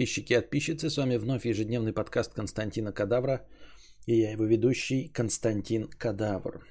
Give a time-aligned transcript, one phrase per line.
[0.00, 0.88] подписчики и подписчицы.
[0.88, 3.46] С вами вновь ежедневный подкаст Константина Кадавра.
[4.06, 6.66] И я его ведущий Константин Кадавр.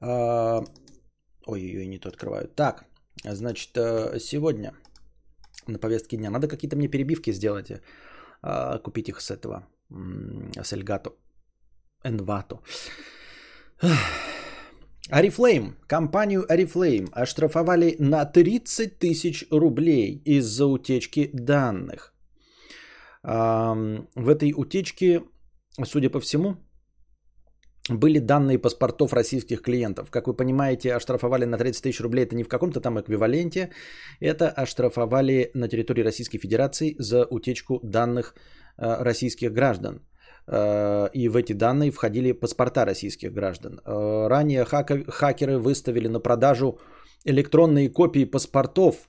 [0.00, 0.64] А,
[1.46, 2.48] Ой-ой-ой, не то открываю.
[2.48, 2.84] Так,
[3.22, 4.72] значит, э, сегодня
[5.66, 7.70] на повестке дня надо какие-то мне перебивки сделать.
[8.42, 11.10] А, купить их с этого, с Эльгато.
[12.04, 12.60] Энвато.
[15.10, 22.14] Арифлейм, компанию Арифлейм оштрафовали на 30 тысяч рублей из-за утечки данных.
[23.22, 25.22] В этой утечке,
[25.84, 26.56] судя по всему,
[27.88, 30.10] были данные паспортов российских клиентов.
[30.10, 33.70] Как вы понимаете, оштрафовали на 30 тысяч рублей, это не в каком-то там эквиваленте,
[34.20, 38.34] это оштрафовали на территории Российской Федерации за утечку данных
[38.78, 40.00] э, российских граждан.
[40.46, 43.80] Э, и в эти данные входили паспорта российских граждан.
[43.84, 46.78] Э, ранее хакеры выставили на продажу
[47.24, 49.08] электронные копии паспортов,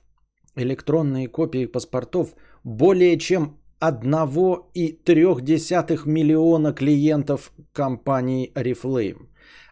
[0.56, 9.26] электронные копии паспортов более чем 1,3 миллиона клиентов компании Oriflame.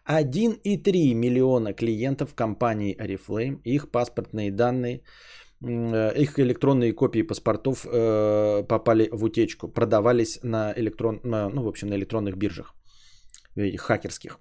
[0.07, 5.01] 1,3 миллиона клиентов компании Oriflame, их паспортные данные–
[5.61, 11.95] их электронные копии паспортов э, попали в утечку, продавались на электрон, ну, в общем, на
[11.95, 12.73] электронных биржах,
[13.77, 14.39] хакерских.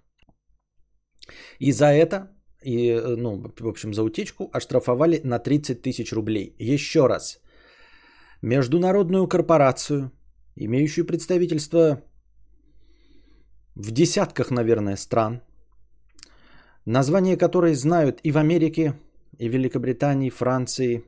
[1.58, 2.30] И за это,
[2.62, 6.54] и, э, ну, в общем, за утечку оштрафовали на 30 тысяч рублей.
[6.58, 7.40] Еще раз,
[8.42, 10.10] международную корпорацию,
[10.56, 12.02] имеющую представительство
[13.74, 15.42] в десятках, наверное, стран,
[16.86, 18.94] название которой знают и в Америке,
[19.38, 21.04] и в Великобритании, Франции,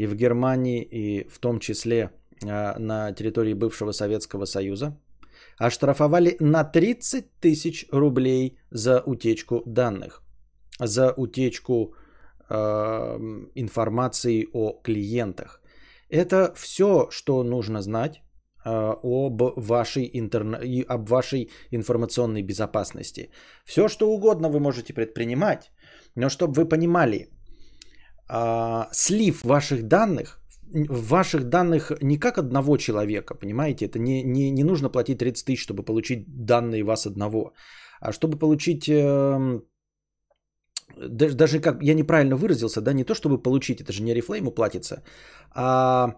[0.00, 2.10] и в Германии, и в том числе
[2.46, 4.96] а, на территории бывшего Советского Союза,
[5.58, 10.22] оштрафовали на 30 тысяч рублей за утечку данных,
[10.78, 11.94] за утечку
[12.48, 12.54] э,
[13.54, 15.60] информации о клиентах.
[16.08, 18.22] Это все, что нужно знать
[18.64, 20.60] э, об, вашей интерна...
[20.88, 23.30] об вашей информационной безопасности.
[23.64, 25.72] Все, что угодно вы можете предпринимать,
[26.14, 27.28] но чтобы вы понимали,
[28.32, 30.40] а, слив ваших данных,
[30.88, 33.86] ваших данных не как одного человека, понимаете?
[33.86, 37.52] Это не, не, не нужно платить 30 тысяч, чтобы получить данные вас одного.
[38.00, 38.88] А чтобы получить...
[38.88, 39.60] Э,
[40.96, 44.50] даже, даже как я неправильно выразился, да, не то чтобы получить, это же не Арифлейму
[44.50, 45.02] платится,
[45.54, 46.16] а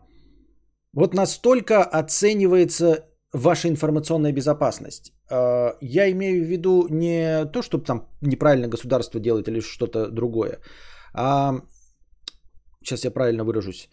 [0.95, 5.13] вот настолько оценивается ваша информационная безопасность.
[5.31, 10.59] А, я имею в виду не то, чтобы там неправильно государство делает или что-то другое,
[11.15, 11.63] а
[12.85, 13.89] сейчас я правильно выражусь.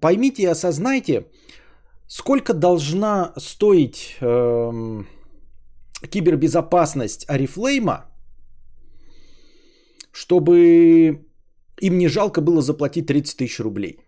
[0.00, 1.26] Поймите и осознайте,
[2.08, 5.06] сколько должна стоить эм,
[6.10, 8.04] кибербезопасность Арифлейма,
[10.12, 11.26] чтобы
[11.80, 13.98] им не жалко было заплатить 30 тысяч рублей.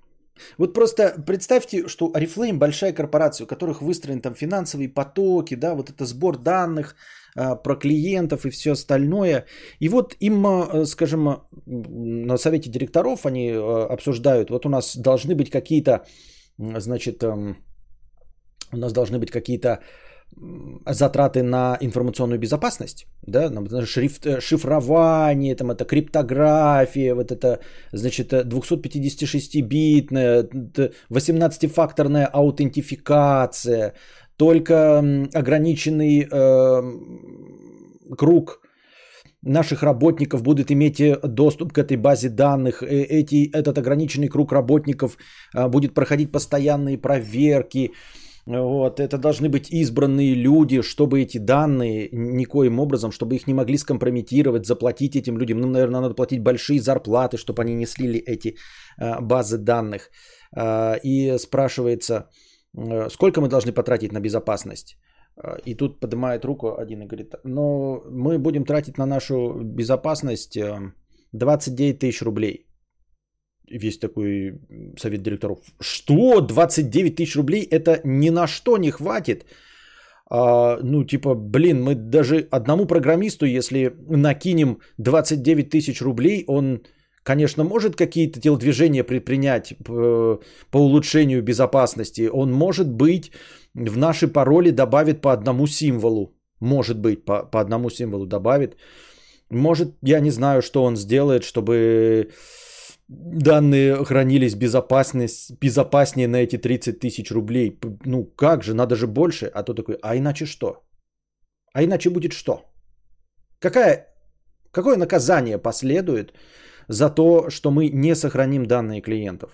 [0.58, 5.90] Вот просто представьте, что Арифлейм большая корпорация, у которых выстроены там финансовые потоки, да, вот
[5.90, 6.94] это сбор данных,
[7.36, 9.46] про клиентов и все остальное.
[9.80, 15.34] И вот им, а, скажем, на совете директоров они а, обсуждают, вот у нас должны
[15.34, 16.06] быть какие-то,
[16.58, 17.56] значит, у
[18.72, 19.80] нас должны быть какие-то
[20.86, 23.50] затраты на информационную безопасность, да,
[23.86, 27.60] шрифт, э, шифрование, там это криптография, вот это,
[27.92, 30.48] значит, 256-битная,
[31.10, 33.94] 18-факторная аутентификация,
[34.36, 34.98] только
[35.34, 36.82] ограниченный э,
[38.16, 38.60] круг
[39.46, 42.82] наших работников будет иметь э, доступ к этой базе данных.
[42.82, 45.16] Э, эти, этот ограниченный круг работников
[45.54, 47.92] э, будет проходить постоянные проверки.
[48.46, 53.76] Вот, это должны быть избранные люди, чтобы эти данные никоим образом, чтобы их не могли
[53.76, 55.60] скомпрометировать, заплатить этим людям.
[55.60, 58.56] Ну, наверное, надо платить большие зарплаты, чтобы они не слили эти
[59.20, 60.10] базы данных.
[61.02, 62.28] И спрашивается,
[63.10, 64.96] сколько мы должны потратить на безопасность?
[65.42, 70.58] Э, и тут поднимает руку один и говорит, но мы будем тратить на нашу безопасность
[71.32, 72.66] 29 э, тысяч рублей.
[73.68, 74.60] Весь такой
[74.96, 75.58] совет директоров.
[75.80, 76.40] Что?
[76.40, 77.68] 29 тысяч рублей?
[77.70, 79.44] Это ни на что не хватит.
[80.30, 86.80] А, ну, типа, блин, мы даже одному программисту, если накинем 29 тысяч рублей, он
[87.26, 90.40] конечно, может какие-то телодвижения предпринять по,
[90.70, 92.30] по улучшению безопасности.
[92.32, 93.32] Он может быть
[93.74, 96.32] в наши пароли добавит по одному символу.
[96.60, 98.76] Может быть, по, по одному символу добавит.
[99.50, 102.30] Может, я не знаю, что он сделает, чтобы
[103.08, 107.78] данные хранились безопасность, безопаснее на эти 30 тысяч рублей.
[108.04, 109.50] Ну как же, надо же больше.
[109.54, 110.84] А то такой, а иначе что?
[111.74, 112.62] А иначе будет что?
[113.58, 114.06] Какая,
[114.70, 116.32] какое наказание последует
[116.88, 119.50] за то, что мы не сохраним данные клиентов.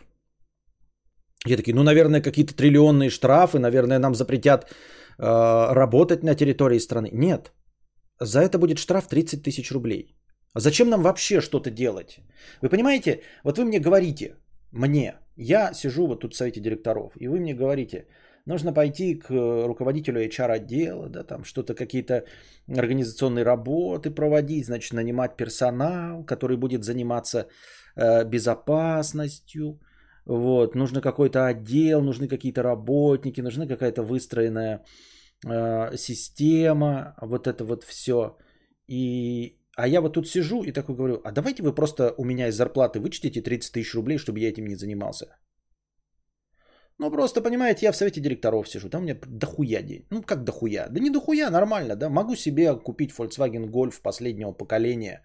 [1.47, 7.11] Я такие, ну, наверное, какие-то триллионные штрафы, наверное, нам запретят э, работать на территории страны.
[7.13, 7.53] Нет,
[8.21, 10.17] за это будет штраф 30 тысяч рублей.
[10.55, 12.21] А зачем нам вообще что-то делать?
[12.61, 14.37] Вы понимаете, вот вы мне говорите,
[14.71, 18.07] мне, я сижу вот тут в совете директоров, и вы мне говорите,
[18.47, 19.31] нужно пойти к
[19.67, 22.25] руководителю HR отдела, да, там что-то, какие-то
[22.69, 27.49] организационные работы проводить, значит, нанимать персонал, который будет заниматься
[27.97, 29.81] э, безопасностью,
[30.27, 34.85] вот, нужно какой-то отдел, нужны какие-то работники, нужна какая-то выстроенная
[35.47, 38.37] э, система, вот это вот все.
[38.87, 42.49] И, а я вот тут сижу и такой говорю, а давайте вы просто у меня
[42.49, 45.37] из зарплаты вычтите 30 тысяч рублей, чтобы я этим не занимался.
[46.99, 50.07] Ну, просто, понимаете, я в совете директоров сижу, там у меня дохуя денег.
[50.11, 50.89] Ну, как дохуя?
[50.89, 52.09] Да не дохуя, нормально, да.
[52.09, 55.23] Могу себе купить Volkswagen Golf последнего поколения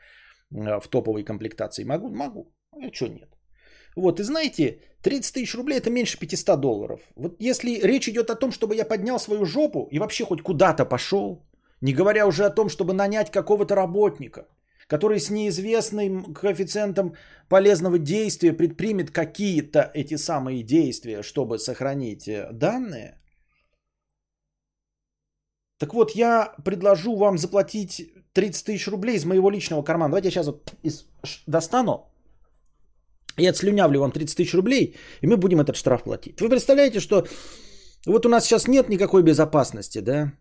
[0.52, 1.84] э, в топовой комплектации.
[1.84, 2.10] Могу?
[2.10, 2.52] Могу.
[2.72, 3.30] А что нет?
[3.96, 7.02] Вот, и знаете, 30 тысяч рублей это меньше 500 долларов.
[7.16, 10.86] Вот если речь идет о том, чтобы я поднял свою жопу и вообще хоть куда-то
[10.86, 11.48] пошел,
[11.81, 14.48] не говоря уже о том, чтобы нанять какого-то работника,
[14.88, 17.13] который с неизвестным коэффициентом
[17.50, 23.19] полезного действия предпримет какие-то эти самые действия, чтобы сохранить э, данные.
[25.80, 30.10] Так вот, я предложу вам заплатить 30 тысяч рублей из моего личного кармана.
[30.10, 30.75] Давайте я сейчас вот
[31.48, 32.12] достану
[33.38, 36.42] и отслюнявлю вам 30 тысяч рублей, и мы будем этот штраф платить.
[36.42, 37.28] Вы представляете, что
[38.06, 40.33] вот у нас сейчас нет никакой безопасности, да?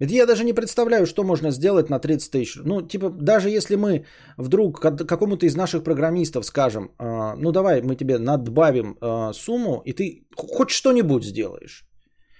[0.00, 2.56] Я даже не представляю, что можно сделать на 30 тысяч.
[2.64, 4.04] Ну, типа, даже если мы
[4.36, 9.92] вдруг какому-то из наших программистов скажем, «А, ну давай мы тебе надбавим а, сумму, и
[9.92, 11.86] ты хоть что-нибудь сделаешь.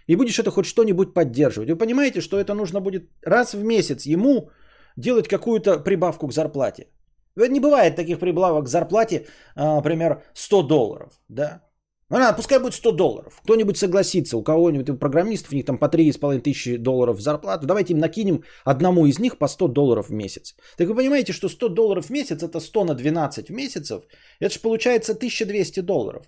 [0.08, 1.70] И будешь это хоть что-нибудь поддерживать.
[1.70, 4.50] Вы понимаете, что это нужно будет раз в месяц ему
[4.96, 6.88] делать какую-то прибавку к зарплате.
[7.36, 11.62] Не бывает таких прибавок к зарплате, а, например, 100 долларов, да?
[12.10, 13.40] Ну, ладно, пускай будет 100 долларов.
[13.44, 17.66] Кто-нибудь согласится, у кого-нибудь программистов, у них там по 3,5 тысячи долларов зарплату.
[17.66, 20.54] Давайте им накинем одному из них по 100 долларов в месяц.
[20.76, 24.02] Так вы понимаете, что 100 долларов в месяц это 100 на 12 месяцев.
[24.38, 26.26] Это же получается 1200 долларов.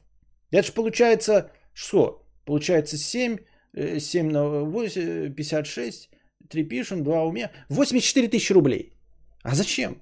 [0.50, 2.22] Это же получается что?
[2.46, 3.38] Получается 7,
[3.98, 6.10] 7 э, на 8, 56,
[6.48, 7.50] 3 пишем, 2 уме.
[7.68, 8.92] 84 тысячи рублей.
[9.42, 10.00] А зачем?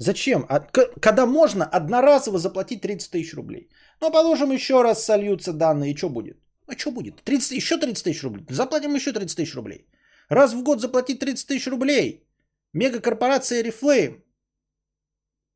[0.00, 0.46] Зачем?
[0.48, 0.60] А,
[1.00, 3.68] когда можно одноразово заплатить 30 тысяч рублей.
[4.00, 6.38] Ну, положим, еще раз сольются данные, и что будет?
[6.66, 7.22] А что будет?
[7.24, 8.46] 30, еще 30 тысяч рублей.
[8.50, 9.86] Заплатим еще 30 тысяч рублей.
[10.30, 12.26] Раз в год заплатить 30 тысяч рублей.
[12.72, 14.22] Мегакорпорация Reflame.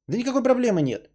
[0.08, 1.08] Да никакой проблемы нет.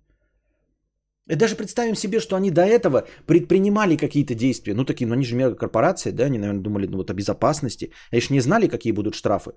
[1.27, 4.73] И даже представим себе, что они до этого предпринимали какие-то действия.
[4.73, 7.91] Ну, такие, ну они же мегакорпорации, да, они, наверное, думали ну, вот о безопасности.
[8.11, 9.51] Они же не знали, какие будут штрафы.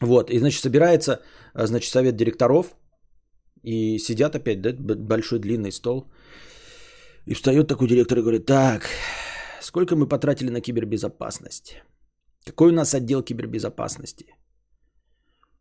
[0.00, 1.20] Вот, и, значит, собирается,
[1.54, 2.74] значит, совет директоров,
[3.62, 6.10] и сидят опять, да, большой длинный стол.
[7.26, 8.88] И встает такой директор и говорит, так,
[9.60, 11.82] сколько мы потратили на кибербезопасность?
[12.46, 14.26] Какой у нас отдел кибербезопасности?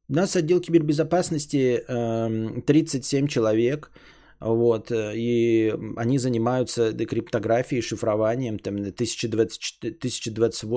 [0.10, 3.92] У нас отдел кибербезопасности э, 37 человек,
[4.40, 10.70] вот, и они занимаются декриптографией, шифрованием, там 1020, 1020,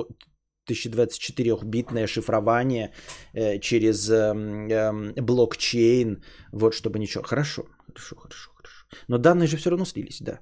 [0.67, 2.93] 1024-битное шифрование
[3.33, 4.33] э, через э,
[4.69, 7.23] э, блокчейн, вот чтобы ничего.
[7.23, 8.85] Хорошо, хорошо, хорошо, хорошо.
[9.07, 10.39] Но данные же все равно слились, да.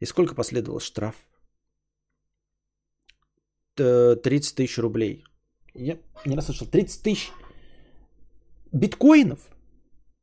[0.00, 1.14] И сколько последовал штраф?
[3.76, 5.24] 30 тысяч рублей.
[5.74, 6.68] Я не расслышал.
[6.68, 7.32] 30 тысяч
[8.72, 9.40] биткоинов?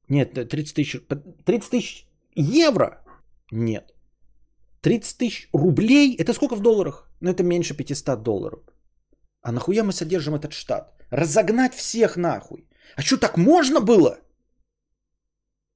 [0.07, 1.01] Нет, 30 тысяч.
[1.45, 2.05] 30 тысяч
[2.35, 3.03] евро?
[3.51, 3.93] Нет.
[4.81, 6.15] 30 тысяч рублей?
[6.15, 7.09] Это сколько в долларах?
[7.21, 8.59] Ну, это меньше 500 долларов.
[9.41, 10.93] А нахуя мы содержим этот штат?
[11.11, 12.67] Разогнать всех нахуй.
[12.95, 14.17] А что, так можно было?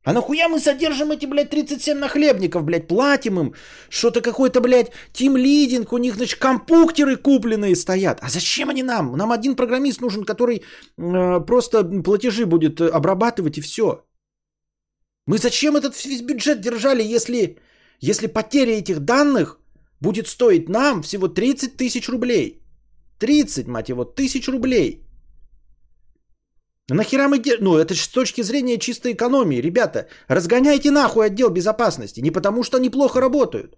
[0.05, 3.53] А нахуя мы содержим эти, блядь, 37 нахлебников, блядь, платим им?
[3.89, 8.19] Что-то какой-то, блядь, тимлидинг, у них, значит, компуктеры купленные стоят.
[8.21, 9.17] А зачем они нам?
[9.17, 10.57] Нам один программист нужен, который
[10.97, 14.05] э, просто платежи будет обрабатывать и все.
[15.27, 17.57] Мы зачем этот весь бюджет держали, если,
[17.99, 19.59] если потеря этих данных
[19.99, 22.61] будет стоить нам всего 30 тысяч рублей?
[23.19, 25.01] 30, мать его, тысяч рублей.
[26.89, 27.63] Нахера мы делаем?
[27.63, 29.61] Ну, это же с точки зрения чистой экономии.
[29.61, 32.21] Ребята, разгоняйте нахуй отдел безопасности.
[32.21, 33.77] Не потому, что они плохо работают,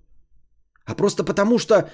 [0.85, 1.89] а просто потому, что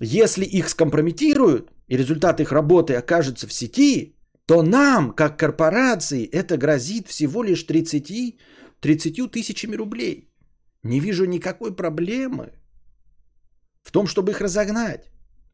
[0.00, 4.14] если их скомпрометируют, и результат их работы окажется в сети,
[4.46, 8.38] то нам, как корпорации, это грозит всего лишь 30,
[8.80, 10.27] 30 тысячами рублей.
[10.82, 12.52] Не вижу никакой проблемы
[13.82, 15.10] в том, чтобы их разогнать.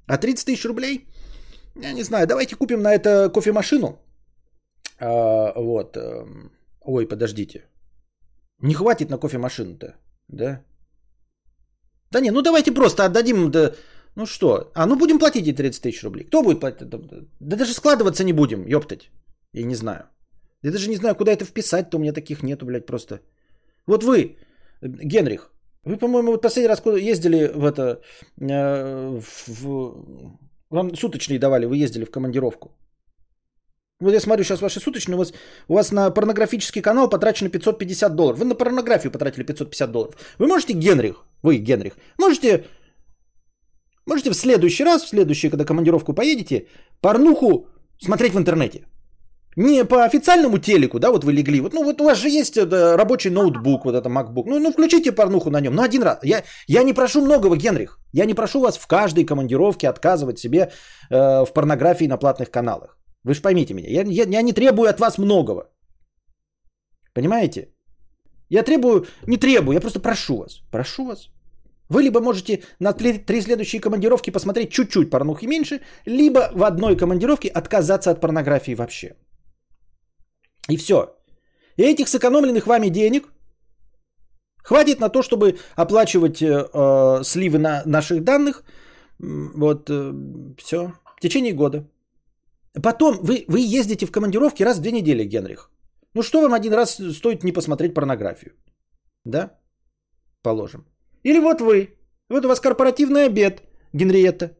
[0.06, 1.06] А 30 тысяч рублей?
[1.76, 3.98] Я не знаю, давайте купим на это кофемашину.
[5.00, 5.96] А, вот.
[5.96, 6.50] Эм,
[6.80, 7.64] ой, подождите.
[8.60, 9.96] Не хватит на кофемашину-то,
[10.28, 10.64] да?
[12.10, 13.74] Да не, ну давайте просто отдадим, да,
[14.16, 16.24] ну что, а ну будем платить эти 30 тысяч рублей.
[16.24, 16.88] Кто будет платить?
[17.40, 19.10] Да даже складываться не будем, ёптать.
[19.52, 20.08] Я не знаю.
[20.62, 23.20] Я даже не знаю, куда это вписать-то, у меня таких нету, блядь, просто.
[23.86, 24.36] Вот вы,
[24.84, 25.50] Генрих,
[25.84, 28.00] вы, по-моему, вот последний раз ездили в это,
[28.40, 29.94] э, в,
[30.70, 32.70] вам суточные давали, вы ездили в командировку.
[34.00, 35.32] Вот я смотрю сейчас ваши суточные, у вас,
[35.68, 38.38] у вас на порнографический канал потрачено 550 долларов.
[38.38, 40.14] Вы на порнографию потратили 550 долларов.
[40.38, 42.64] Вы можете, Генрих, вы, Генрих, можете,
[44.06, 46.66] можете в следующий раз, в следующий, когда командировку поедете,
[47.00, 47.68] порнуху
[48.00, 48.84] смотреть в интернете.
[49.56, 51.60] Не по официальному телеку, да, вот вы легли.
[51.60, 54.44] Вот, ну вот у вас же есть это, рабочий ноутбук, вот это MacBook.
[54.46, 55.74] Ну, ну включите порнуху на нем.
[55.74, 56.18] Ну один раз.
[56.24, 57.98] Я, я не прошу многого, Генрих.
[58.12, 60.70] Я не прошу вас в каждой командировке отказывать себе
[61.10, 62.98] э, в порнографии на платных каналах.
[63.24, 63.88] Вы же поймите меня.
[63.88, 65.70] Я, я, я не требую от вас многого.
[67.14, 67.68] Понимаете?
[68.50, 70.60] Я требую, не требую, я просто прошу вас.
[70.70, 71.28] Прошу вас.
[71.88, 77.48] Вы либо можете на три следующие командировки посмотреть чуть-чуть порнухи меньше, либо в одной командировке
[77.48, 79.16] отказаться от порнографии вообще.
[80.68, 81.16] И все.
[81.76, 83.28] И этих сэкономленных вами денег
[84.64, 88.62] хватит на то, чтобы оплачивать э, э сливы на наших данных.
[89.18, 90.12] Вот э,
[90.58, 90.92] все.
[91.16, 91.84] В течение года.
[92.82, 95.70] Потом вы, вы ездите в командировки раз в две недели, Генрих.
[96.14, 98.52] Ну что вам один раз стоит не посмотреть порнографию?
[99.24, 99.58] Да?
[100.42, 100.84] Положим.
[101.24, 101.88] Или вот вы.
[102.28, 104.56] Вот у вас корпоративный обед, Генриетта.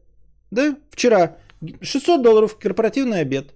[0.51, 0.77] Да?
[0.91, 1.37] Вчера.
[1.81, 3.53] 600 долларов корпоративный обед.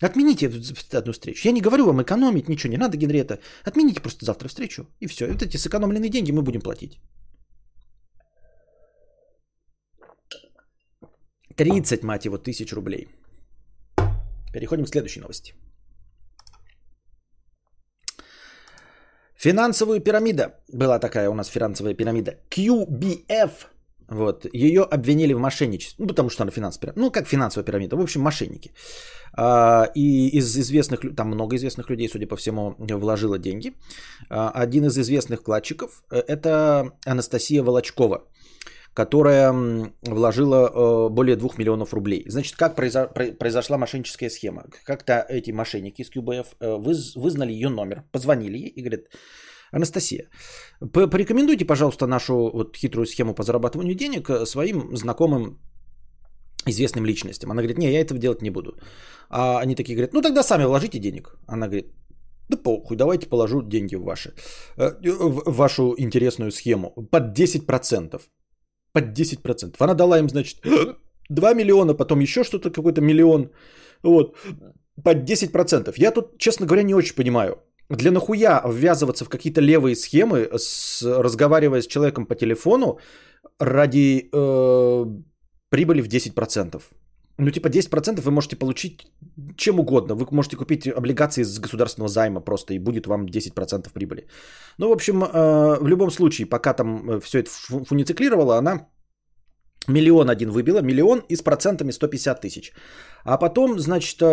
[0.00, 0.48] Отмените
[0.92, 1.48] одну встречу.
[1.48, 3.38] Я не говорю вам экономить, ничего не надо, Генриетта.
[3.64, 4.86] Отмените просто завтра встречу.
[5.00, 5.26] И все.
[5.26, 7.00] И вот эти сэкономленные деньги мы будем платить.
[11.56, 13.08] 30, мать его, тысяч рублей.
[14.52, 15.54] Переходим к следующей новости.
[19.34, 20.54] Финансовую пирамида.
[20.72, 22.36] Была такая у нас финансовая пирамида.
[22.50, 23.66] QBF
[24.08, 24.46] вот.
[24.52, 26.04] Ее обвинили в мошенничестве.
[26.04, 27.00] Ну, потому что она финансовая пирамида.
[27.00, 27.96] Ну, как финансовая пирамида.
[27.96, 28.72] В общем, мошенники.
[29.34, 33.74] А, и из известных, там много известных людей, судя по всему, вложила деньги.
[34.30, 38.24] А, один из известных вкладчиков– это Анастасия Волочкова
[38.94, 39.54] которая
[40.02, 42.24] вложила э, более 2 миллионов рублей.
[42.26, 44.64] Значит, как произошла мошенническая схема?
[44.84, 46.74] Как-то эти мошенники из QBF э,
[47.14, 49.02] вызнали ее номер, позвонили ей и говорят,
[49.72, 50.28] Анастасия,
[50.92, 55.58] порекомендуйте, пожалуйста, нашу вот хитрую схему по зарабатыванию денег э, своим знакомым
[56.66, 57.50] известным личностям.
[57.50, 58.78] Она говорит, не, я этого делать не буду.
[59.30, 61.36] А они такие говорят, ну тогда сами вложите денег.
[61.46, 61.92] Она говорит,
[62.48, 64.32] да похуй, давайте положу деньги в, ваши,
[64.76, 68.20] э, в вашу интересную схему под 10%.
[68.92, 69.76] Под 10%.
[69.78, 70.62] Она дала им, значит,
[71.28, 73.50] 2 миллиона, потом еще что-то, какой-то миллион.
[74.02, 74.36] Вот,
[75.04, 75.94] под 10%.
[75.96, 77.62] Я тут, честно говоря, не очень понимаю.
[77.88, 82.98] Для нахуя ввязываться в какие-то левые схемы, с, разговаривая с человеком по телефону
[83.58, 85.04] ради э,
[85.70, 86.82] прибыли в 10%?
[87.38, 89.06] Ну, типа 10% вы можете получить
[89.56, 90.14] чем угодно.
[90.14, 94.26] Вы можете купить облигации с государственного займа просто, и будет вам 10% прибыли.
[94.78, 97.50] Ну, в общем, э, в любом случае, пока там э, все это
[97.84, 98.88] фунициклировало, она
[99.88, 102.72] Миллион один выбила, миллион и с процентами 150 тысяч.
[103.24, 104.26] А потом, значит, э,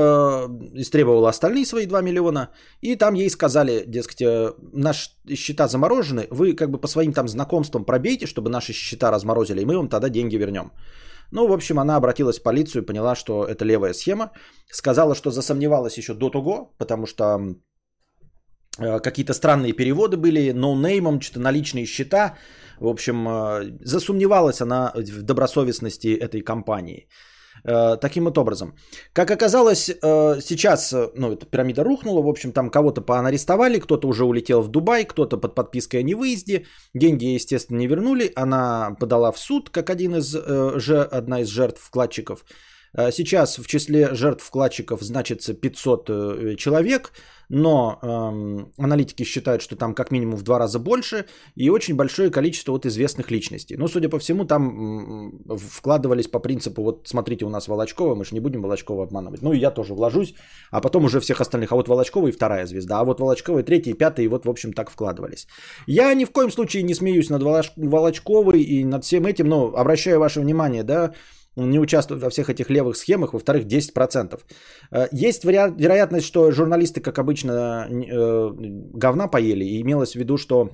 [0.76, 2.50] истребовала остальные свои 2 миллиона.
[2.82, 6.28] И там ей сказали, дескать, э, наши счета заморожены.
[6.30, 9.88] Вы как бы по своим там знакомствам пробейте, чтобы наши счета разморозили, и мы вам
[9.88, 10.72] тогда деньги вернем.
[11.32, 14.32] Ну, в общем, она обратилась в полицию поняла, что это левая схема.
[14.70, 17.56] Сказала, что засомневалась еще до того, потому что
[18.78, 22.38] какие-то странные переводы были, ноунеймом, что-то наличные счета.
[22.80, 27.08] В общем, э, засомневалась она в добросовестности этой компании.
[27.64, 28.76] Э, таким вот образом.
[29.14, 32.22] Как оказалось, э, сейчас ну, эта пирамида рухнула.
[32.22, 36.66] В общем, там кого-то поанарестовали, кто-то уже улетел в Дубай, кто-то под подпиской о невыезде.
[36.94, 38.32] Деньги, естественно, не вернули.
[38.36, 42.46] Она подала в суд, как один из, одна из жертв вкладчиков.
[43.12, 47.12] Сейчас в числе жертв вкладчиков значится 500 человек
[47.50, 51.26] но эм, аналитики считают, что там как минимум в два раза больше
[51.56, 53.78] и очень большое количество вот известных личностей.
[53.78, 58.34] Но, судя по всему, там вкладывались по принципу, вот смотрите, у нас Волочкова, мы же
[58.34, 59.42] не будем Волочкова обманывать.
[59.42, 60.36] Ну и я тоже вложусь,
[60.72, 61.72] а потом уже всех остальных.
[61.72, 64.46] А вот Волочкова и вторая звезда, а вот Волочкова и третья, и пятая, и вот,
[64.46, 65.48] в общем, так вкладывались.
[65.88, 67.44] Я ни в коем случае не смеюсь над
[67.76, 71.14] Волочковой и над всем этим, но обращаю ваше внимание, да,
[71.56, 74.44] не участвуют во всех этих левых схемах, во-вторых, 10%.
[74.92, 78.50] Э, есть вероятность, что журналисты, как обычно, э,
[78.94, 80.70] говна поели, и имелось в виду, что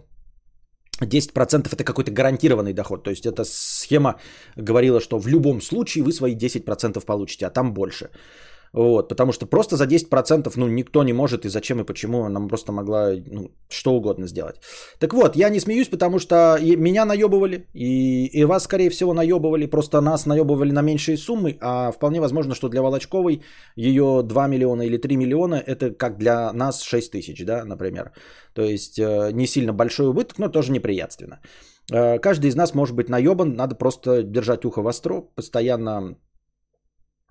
[1.01, 3.03] 10% это какой-то гарантированный доход.
[3.03, 4.19] То есть эта схема
[4.55, 8.09] говорила, что в любом случае вы свои 10% получите, а там больше.
[8.73, 12.47] Вот, потому что просто за 10% ну, никто не может и зачем и почему она
[12.47, 14.55] просто могла ну, что угодно сделать.
[14.99, 19.65] Так вот, я не смеюсь, потому что меня наебывали, и, и вас, скорее всего, наебывали,
[19.65, 23.41] просто нас наебывали на меньшие суммы, а вполне возможно, что для Волочковой
[23.75, 28.11] ее 2 миллиона или 3 миллиона, это как для нас 6 тысяч, да, например.
[28.53, 31.41] То есть э, не сильно большой убыток, но тоже неприятственно.
[31.91, 36.15] Э, каждый из нас может быть наебан, надо просто держать ухо востро, постоянно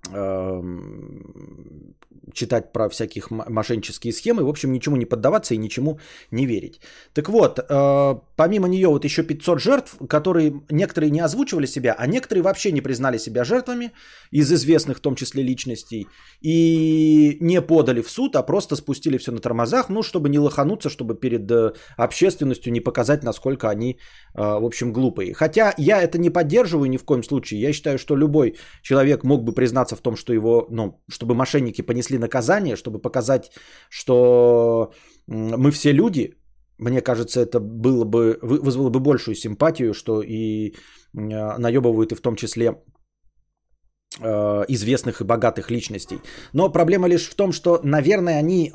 [0.08, 1.94] um,
[2.32, 5.98] читать про всяких мошеннические схемы, в общем, ничему не поддаваться и ничему
[6.30, 6.80] не верить.
[7.12, 12.06] Так вот, э, помимо нее вот еще 500 жертв, которые некоторые не озвучивали себя, а
[12.06, 13.92] некоторые вообще не признали себя жертвами
[14.30, 16.08] из известных в том числе личностей
[16.40, 20.88] и не подали в суд, а просто спустили все на тормозах, ну, чтобы не лохануться,
[20.88, 23.98] чтобы перед э, общественностью не показать, насколько они,
[24.34, 25.34] э, в общем, глупые.
[25.34, 27.60] Хотя я это не поддерживаю ни в коем случае.
[27.60, 31.82] Я считаю, что любой человек мог бы признаться в том, что его, ну, чтобы мошенники
[31.82, 33.50] понесли наказание, чтобы показать,
[33.88, 34.92] что
[35.26, 36.36] мы все люди,
[36.78, 40.74] мне кажется, это было бы, вызвало бы большую симпатию, что и
[41.12, 42.82] наебывают и в том числе
[44.20, 46.20] э, известных и богатых личностей.
[46.52, 48.72] Но проблема лишь в том, что, наверное, они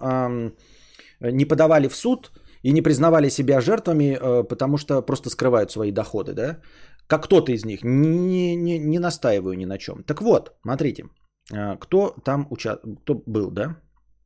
[1.21, 2.31] не подавали в суд
[2.65, 6.61] и не признавали себя жертвами, э, потому что просто скрывают свои доходы, да?
[7.07, 7.83] Как кто-то из них.
[7.83, 10.03] Не, не, не настаиваю ни на чем.
[10.03, 11.05] Так вот, смотрите.
[11.53, 12.79] А, кто там уча...
[13.03, 13.77] кто был, да,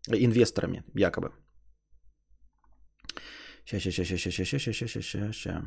[0.08, 1.32] инвесторами якобы.
[3.66, 5.64] Сейчас, сейчас, сейчас, сейчас, сейчас, сейчас, сейчас, сейчас, сейчас.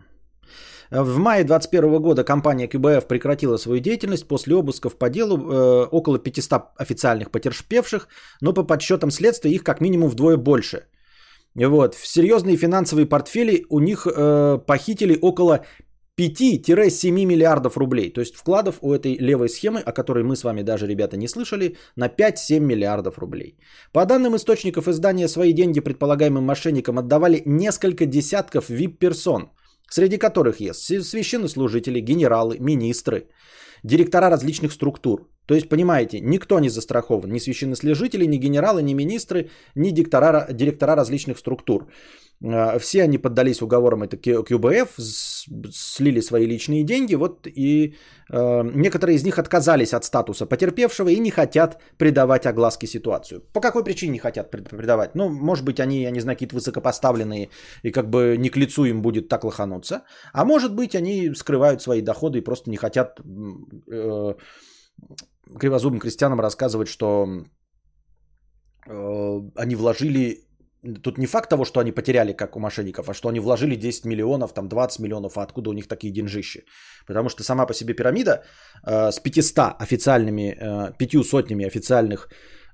[0.91, 6.19] В мае 2021 года компания QBF прекратила свою деятельность после обысков по делу э, около
[6.19, 8.09] 500 официальных потерпевших,
[8.41, 10.87] но по подсчетам следствия их как минимум вдвое больше.
[11.55, 11.95] Вот.
[11.95, 15.65] В серьезные финансовые портфели у них э, похитили около
[16.19, 18.13] 5-7 миллиардов рублей.
[18.13, 21.29] То есть вкладов у этой левой схемы, о которой мы с вами даже, ребята, не
[21.29, 23.57] слышали, на 5-7 миллиардов рублей.
[23.93, 29.51] По данным источников издания, свои деньги предполагаемым мошенникам отдавали несколько десятков VIP-персон,
[29.89, 33.29] среди которых есть священнослужители, генералы, министры,
[33.83, 35.32] директора различных структур.
[35.47, 40.97] То есть, понимаете, никто не застрахован, ни священнослужители, ни генералы, ни министры, ни директора, директора
[40.97, 41.89] различных структур.
[42.45, 44.89] А, все они поддались уговорам это QBF,
[45.71, 47.95] слили свои личные деньги, вот и
[48.31, 53.41] э, некоторые из них отказались от статуса потерпевшего и не хотят придавать огласке ситуацию.
[53.53, 55.15] По какой причине не хотят придавать?
[55.15, 57.49] Ну, может быть, они, я не знаю, какие-то высокопоставленные
[57.83, 60.03] и как бы не к лицу им будет так лохануться,
[60.33, 63.21] а может быть, они скрывают свои доходы и просто не хотят
[63.91, 64.35] э,
[65.59, 67.45] кривозубым крестьянам рассказывать, что
[68.87, 70.47] э, они вложили
[71.03, 74.05] Тут не факт того, что они потеряли, как у мошенников, а что они вложили 10
[74.05, 76.65] миллионов, там 20 миллионов, а откуда у них такие деньжищи.
[77.07, 78.43] Потому что сама по себе пирамида
[78.85, 82.29] э, с 500 официальными, э, пятью сотнями официальных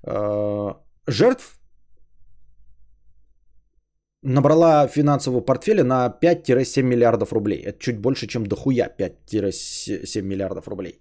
[0.07, 0.75] э,
[1.07, 1.59] жертв
[4.23, 7.63] набрала финансового портфеля на 5-7 миллиардов рублей.
[7.63, 11.01] Это чуть больше, чем дохуя 5-7 миллиардов рублей.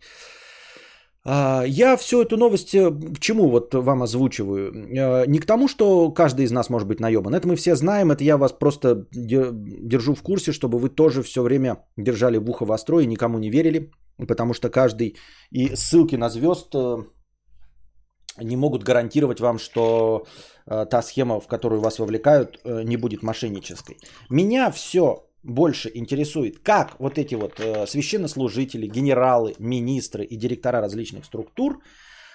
[1.30, 4.72] Я всю эту новость э, к чему вот вам озвучиваю?
[4.72, 7.36] Э, не к тому, что каждый из нас может быть наебан.
[7.36, 11.42] Это мы все знаем, это я вас просто держу в курсе, чтобы вы тоже все
[11.42, 13.92] время держали в ухо востро и никому не верили.
[14.28, 15.18] Потому что каждый
[15.52, 17.04] и ссылки на звезд э,
[18.40, 20.26] не могут гарантировать вам, что
[20.66, 23.98] та схема, в которую вас вовлекают, не будет мошеннической.
[24.30, 31.26] Меня все больше интересует, как вот эти вот э, священнослужители, генералы, министры и директора различных
[31.26, 31.82] структур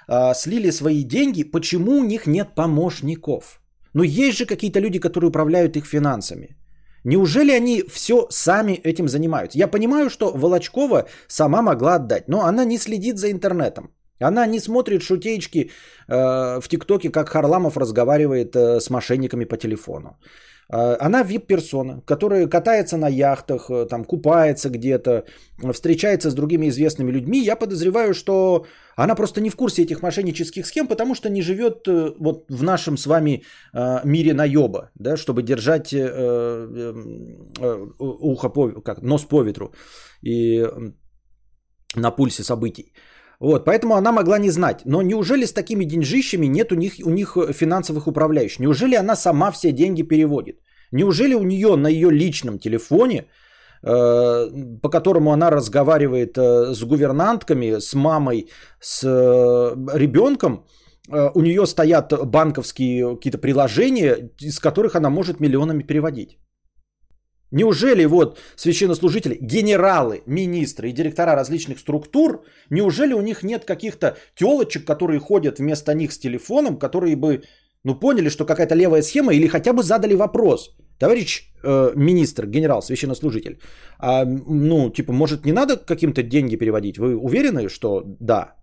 [0.08, 3.60] э, слили свои деньги, почему у них нет помощников?
[3.94, 6.56] Но есть же какие-то люди, которые управляют их финансами.
[7.04, 9.58] Неужели они все сами этим занимаются?
[9.58, 13.90] Я понимаю, что Волочкова сама могла отдать, но она не следит за интернетом.
[14.20, 15.70] Она не смотрит шутеечки
[16.08, 20.16] э, в ТикТоке, как Харламов разговаривает э, с мошенниками по телефону.
[20.68, 25.24] А, она вип-персона, которая катается на яхтах, э, там купается где-то,
[25.72, 27.42] встречается с другими известными людьми.
[27.44, 31.88] Я подозреваю, что она просто не в курсе этих мошеннических схем, потому что не живет
[31.88, 33.42] э, вот в нашем с вами
[33.74, 35.94] э, мире наеба, да, чтобы держать
[37.98, 39.72] ухо по, как, нос по ветру
[40.22, 40.66] и
[41.96, 42.92] на пульсе событий.
[43.42, 44.82] Вот, поэтому она могла не знать.
[44.84, 48.60] Но неужели с такими деньжищами нет у них, у них финансовых управляющих?
[48.60, 50.60] Неужели она сама все деньги переводит?
[50.92, 53.24] Неужели у нее на ее личном телефоне,
[53.82, 58.48] э, по которому она разговаривает э, с гувернантками, с мамой,
[58.80, 60.64] с э, ребенком,
[61.34, 66.38] у нее стоят банковские какие-то приложения, из которых она может миллионами переводить?
[67.52, 74.86] Неужели вот священнослужители, генералы, министры и директора различных структур, неужели у них нет каких-то телочек,
[74.86, 77.42] которые ходят вместо них с телефоном, которые бы
[77.84, 80.74] ну, поняли, что какая-то левая схема или хотя бы задали вопрос.
[80.98, 83.58] Товарищ э, министр, генерал, священнослужитель,
[83.98, 86.98] а, ну, типа, может, не надо каким-то деньги переводить?
[86.98, 88.54] Вы уверены, что да?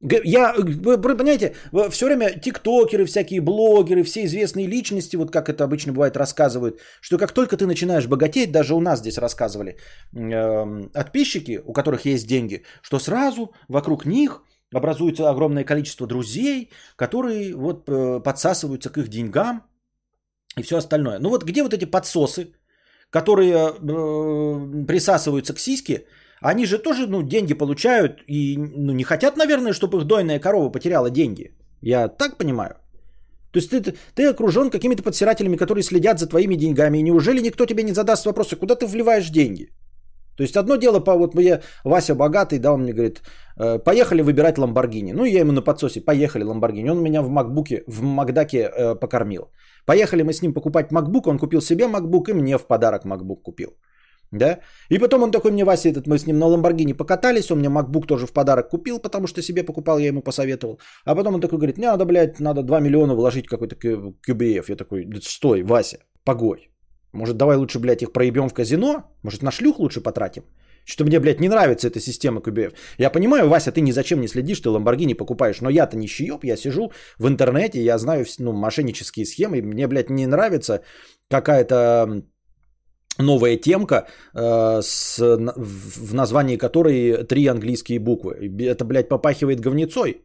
[0.00, 1.54] Я, вы понимаете,
[1.90, 7.18] все время тиктокеры, всякие блогеры, все известные личности, вот как это обычно бывает, рассказывают, что
[7.18, 9.76] как только ты начинаешь богатеть, даже у нас здесь рассказывали
[10.14, 17.56] э, подписчики, у которых есть деньги, что сразу вокруг них образуется огромное количество друзей, которые
[17.56, 19.62] вот э, подсасываются к их деньгам
[20.56, 21.18] и все остальное.
[21.18, 22.52] Ну вот где вот эти подсосы,
[23.10, 26.04] которые э, присасываются к сиске,
[26.40, 30.70] они же тоже ну, деньги получают и ну, не хотят, наверное, чтобы их дойная корова
[30.70, 31.52] потеряла деньги.
[31.82, 32.76] Я так понимаю.
[33.52, 36.98] То есть ты, ты окружен какими-то подсирателями, которые следят за твоими деньгами.
[36.98, 39.70] И неужели никто тебе не задаст вопроса, куда ты вливаешь деньги?
[40.36, 43.22] То есть одно дело, по, вот я, Вася богатый, да, он мне говорит,
[43.56, 45.12] «Э, поехали выбирать Ламборгини.
[45.12, 46.90] Ну, я ему на подсосе, поехали Ламборгини.
[46.90, 49.50] Он меня в Макбуке, в Макдаке э, покормил.
[49.84, 53.42] Поехали мы с ним покупать Макбук, он купил себе Макбук и мне в подарок Макбук
[53.42, 53.70] купил.
[54.30, 54.60] Да?
[54.90, 57.68] И потом он такой мне, Вася, этот, мы с ним на Ламборгини покатались, он мне
[57.68, 60.78] MacBook тоже в подарок купил, потому что себе покупал, я ему посоветовал.
[61.04, 64.64] А потом он такой говорит, не надо, блядь, надо 2 миллиона вложить какой-то QBF.
[64.68, 66.68] Я такой, стой, Вася, погодь.
[67.12, 69.04] Может, давай лучше, блядь, их проебем в казино?
[69.22, 70.42] Может, на шлюх лучше потратим?
[70.84, 72.74] Что мне, блядь, не нравится эта система QBF.
[72.98, 76.44] Я понимаю, Вася, ты ни зачем не следишь, ты Ламборгини покупаешь, но я-то не щеёб,
[76.44, 80.82] я сижу в интернете, я знаю ну, мошеннические схемы, мне, блядь, не нравится
[81.28, 82.22] какая-то
[83.18, 88.34] новая темка, э, с, в названии которой три английские буквы.
[88.60, 90.22] Это, блядь, попахивает говнецой.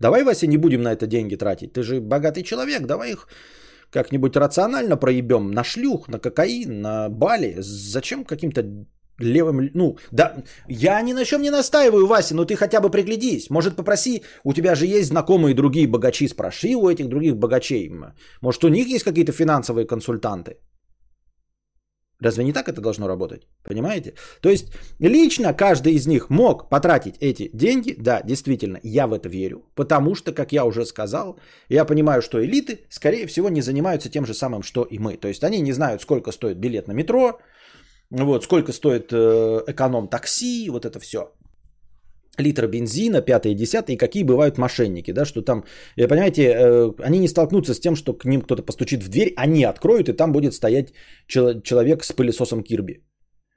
[0.00, 1.72] Давай, Вася, не будем на это деньги тратить.
[1.72, 3.28] Ты же богатый человек, давай их
[3.90, 7.56] как-нибудь рационально проебем на шлюх, на кокаин, на бали.
[7.60, 8.62] Зачем каким-то
[9.18, 9.70] левым...
[9.74, 13.50] Ну, да, я ни на чем не настаиваю, Вася, но ты хотя бы приглядись.
[13.50, 17.92] Может, попроси, у тебя же есть знакомые другие богачи, спроси у этих других богачей.
[18.40, 20.58] Может, у них есть какие-то финансовые консультанты?
[22.20, 23.46] Разве не так это должно работать?
[23.62, 24.14] Понимаете?
[24.40, 24.66] То есть
[25.00, 27.94] лично каждый из них мог потратить эти деньги.
[27.98, 29.64] Да, действительно, я в это верю.
[29.74, 34.26] Потому что, как я уже сказал, я понимаю, что элиты, скорее всего, не занимаются тем
[34.26, 35.16] же самым, что и мы.
[35.16, 37.40] То есть они не знают, сколько стоит билет на метро,
[38.10, 41.32] вот, сколько стоит э, эконом-такси, вот это все
[42.38, 45.64] литр бензина, пятое и десятое, и какие бывают мошенники, да, что там,
[45.96, 49.32] э, понимаете, э, они не столкнутся с тем, что к ним кто-то постучит в дверь,
[49.36, 50.92] они откроют, и там будет стоять
[51.26, 53.02] человек с пылесосом Кирби.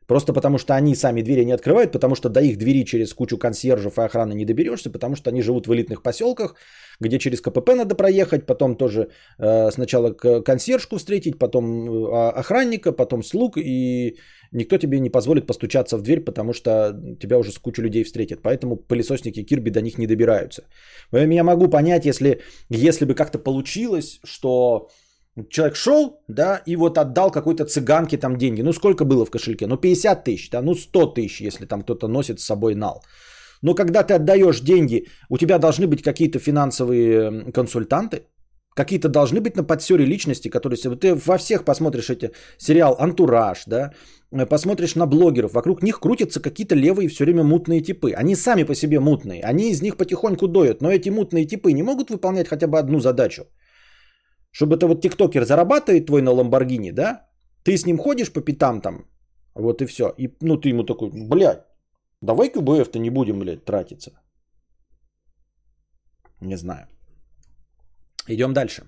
[0.07, 3.37] Просто потому, что они сами двери не открывают, потому что до их двери через кучу
[3.37, 6.55] консьержев и охраны не доберешься, потому что они живут в элитных поселках,
[6.99, 13.23] где через КПП надо проехать, потом тоже э, сначала консьержку встретить, потом э, охранника, потом
[13.23, 14.17] слуг, и
[14.51, 18.41] никто тебе не позволит постучаться в дверь, потому что тебя уже с кучу людей встретят.
[18.41, 20.63] Поэтому пылесосники Кирби до них не добираются.
[21.11, 24.89] Я могу понять, если, если бы как-то получилось, что
[25.49, 28.63] Человек шел, да, и вот отдал какой-то цыганке там деньги.
[28.63, 29.67] Ну, сколько было в кошельке?
[29.67, 33.03] Ну, 50 тысяч, да, ну, 100 тысяч, если там кто-то носит с собой нал.
[33.61, 38.21] Но когда ты отдаешь деньги, у тебя должны быть какие-то финансовые консультанты,
[38.75, 40.77] какие-то должны быть на подсере личности, которые...
[40.77, 43.91] Ты во всех посмотришь эти сериал «Антураж», да,
[44.49, 48.11] посмотришь на блогеров, вокруг них крутятся какие-то левые все время мутные типы.
[48.11, 51.83] Они сами по себе мутные, они из них потихоньку доят, но эти мутные типы не
[51.83, 53.43] могут выполнять хотя бы одну задачу–
[54.57, 57.27] чтобы это вот тиктокер зарабатывает твой на Ламборгини, да?
[57.63, 59.05] Ты с ним ходишь по пятам там,
[59.55, 60.13] вот и все.
[60.17, 61.61] И, ну, ты ему такой, блядь,
[62.21, 64.11] давай КБФ-то не будем, блядь, тратиться.
[66.41, 66.87] Не знаю.
[68.27, 68.83] Идем дальше.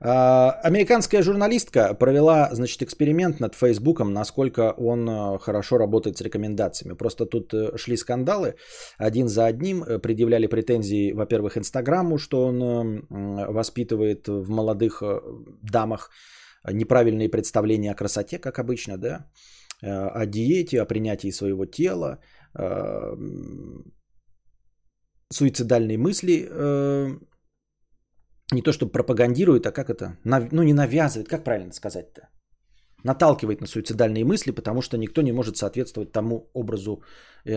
[0.00, 6.96] А, американская журналистка провела, значит, эксперимент над Фейсбуком, насколько он э, хорошо работает с рекомендациями.
[6.96, 8.54] Просто тут э, шли скандалы
[8.98, 15.02] один за одним, э, предъявляли претензии, во-первых, Инстаграму, что он воспитывает в молодых
[15.62, 16.10] дамах
[16.72, 19.26] неправильные представления о красоте, как обычно, да,
[19.82, 22.18] о диете, о принятии своего тела,
[25.32, 26.48] суицидальные мысли
[28.52, 32.28] не то чтобы пропагандирует, а как это, ну не навязывает, как правильно сказать-то?
[33.04, 37.02] Наталкивает на суицидальные мысли, потому что никто не может соответствовать тому образу
[37.44, 37.52] э,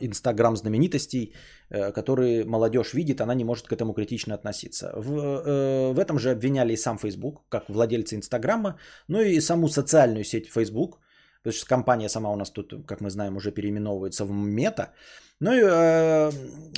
[0.00, 1.34] инстаграм знаменитостей,
[1.70, 4.92] э, которые молодежь видит, она не может к этому критично относиться.
[4.96, 9.68] В, э, в этом же обвиняли и сам Facebook, как владельцы инстаграма, ну и саму
[9.68, 11.00] социальную сеть Facebook,
[11.46, 14.92] потому что компания сама у нас тут, как мы знаем, уже переименовывается в Мета.
[15.40, 16.32] Ну и э,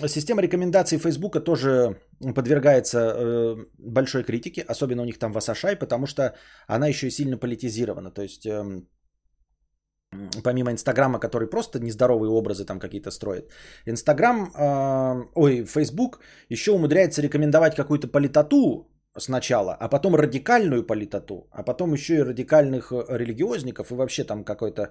[0.08, 1.96] система рекомендаций Фейсбука тоже
[2.34, 6.34] подвергается э, большой критике, особенно у них там в Асашай, потому что
[6.66, 8.10] она еще и сильно политизирована.
[8.10, 8.82] То есть э,
[10.44, 13.50] помимо Инстаграма, который просто нездоровые образы там какие-то строит,
[13.86, 21.62] Инстаграм, э, ой, Фейсбук еще умудряется рекомендовать какую-то политоту сначала, а потом радикальную политоту, а
[21.62, 24.82] потом еще и радикальных э, религиозников, и вообще там какой-то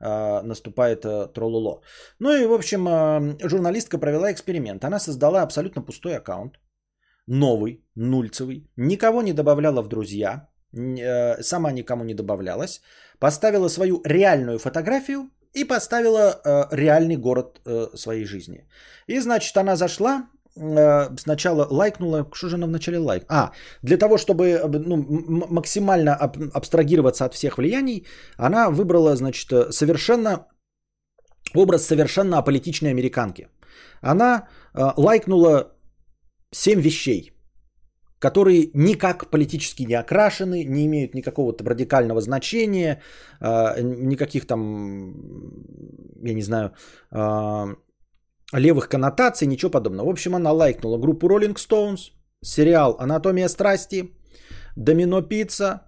[0.00, 1.82] э, наступает э, трололо.
[2.18, 4.84] Ну и, в общем, э, журналистка провела эксперимент.
[4.84, 6.58] Она создала абсолютно пустой аккаунт,
[7.26, 12.80] новый, нульцевый, никого не добавляла в друзья, э, сама никому не добавлялась,
[13.18, 18.68] поставила свою реальную фотографию и поставила э, реальный город э, своей жизни.
[19.08, 20.28] И, значит, она зашла,
[21.18, 23.24] сначала лайкнула, что же она вначале лайк?
[23.28, 24.96] А, для того, чтобы э, ну,
[25.50, 28.06] максимально аб- абстрагироваться от всех влияний,
[28.38, 30.46] она выбрала, значит, э, совершенно
[31.54, 33.48] образ совершенно аполитичной американки.
[34.00, 35.72] Она э, лайкнула
[36.52, 37.32] 7 вещей,
[38.18, 43.02] которые никак политически не окрашены, не имеют никакого радикального значения,
[43.40, 45.14] э, никаких там,
[46.22, 46.72] я не знаю,
[47.12, 47.74] э,
[48.52, 50.06] левых коннотаций, ничего подобного.
[50.06, 54.10] В общем, она лайкнула группу Rolling Stones, сериал «Анатомия страсти»,
[54.76, 55.82] «Домино пицца»,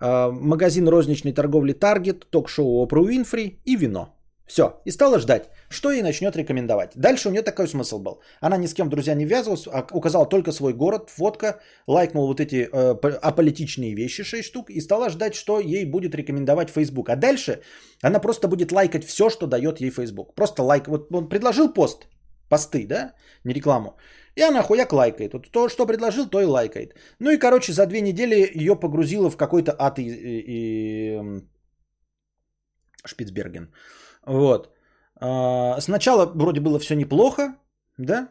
[0.00, 4.17] э, магазин розничной торговли Target, ток-шоу Опру Уинфри и вино.
[4.48, 4.80] Все.
[4.86, 6.92] И стала ждать, что ей начнет рекомендовать.
[6.96, 8.20] Дальше у нее такой смысл был.
[8.40, 12.40] Она ни с кем, друзья, не ввязывалась, а указала только свой город, фотка, лайкнула вот
[12.40, 17.10] эти э, аполитичные вещи, 6 штук, и стала ждать, что ей будет рекомендовать Facebook.
[17.10, 17.60] А дальше
[18.02, 20.34] она просто будет лайкать все, что дает ей Facebook.
[20.34, 20.88] Просто лайк.
[20.88, 22.08] Вот он предложил пост,
[22.48, 23.12] посты, да,
[23.44, 23.98] не рекламу.
[24.34, 25.32] И она хуяк лайкает.
[25.34, 26.94] Вот то, что предложил, то и лайкает.
[27.18, 31.42] Ну и, короче, за две недели ее погрузило в какой-то ад и, и, и
[33.04, 33.68] Шпицберген.
[34.28, 34.68] Вот.
[35.20, 37.54] А, сначала вроде было все неплохо,
[37.98, 38.28] да?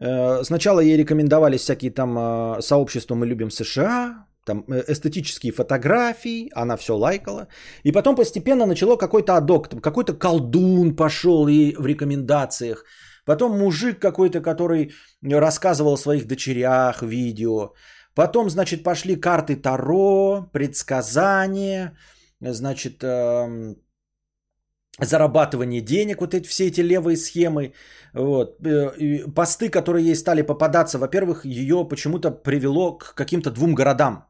[0.00, 6.50] Э, сначала ей рекомендовали всякие там а, сообщества «Мы любим США», там э, эстетические фотографии,
[6.54, 7.48] она все лайкала.
[7.84, 12.84] И потом постепенно начало какой-то адок, какой-то колдун пошел и в рекомендациях.
[13.26, 17.74] Потом мужик какой-то, который рассказывал о своих дочерях, видео.
[18.14, 21.92] Потом, значит, пошли карты Таро, предсказания,
[22.40, 23.76] значит, эм,
[25.00, 27.72] зарабатывание денег, вот эти все эти левые схемы,
[28.14, 34.24] вот, э, посты, которые ей стали попадаться, во-первых, ее почему-то привело к каким-то двум городам.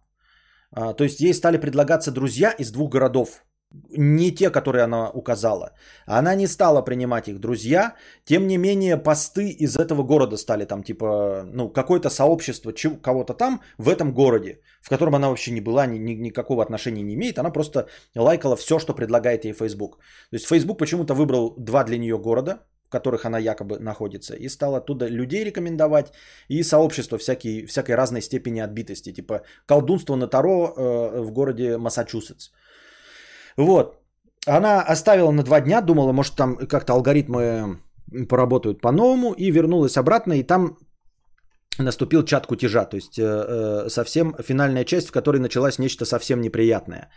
[0.70, 3.44] А, то есть ей стали предлагаться друзья из двух городов
[3.90, 5.72] не те, которые она указала.
[6.07, 7.94] Она не стала принимать их друзья.
[8.24, 13.61] Тем не менее, посты из этого города стали там, типа, ну, какое-то сообщество кого-то там
[13.78, 17.38] в этом городе, в котором она вообще не была, ни, ни, никакого отношения не имеет.
[17.38, 19.98] Она просто лайкала все, что предлагает ей Facebook.
[20.31, 24.48] То есть Facebook почему-то выбрал два для нее города, в которых она якобы находится, и
[24.48, 26.12] стал оттуда людей рекомендовать,
[26.48, 32.50] и сообщество всякие, всякой разной степени отбитости, типа колдунство на Таро э, в городе Массачусетс.
[33.59, 33.99] Вот.
[34.47, 37.79] Она оставила на два дня, думала, может там как-то алгоритмы
[38.29, 40.79] поработают по-новому, и вернулась обратно, и там
[41.79, 46.40] наступил чат кутежа, то есть э, э, совсем финальная часть, в которой началось нечто совсем
[46.40, 47.11] неприятное.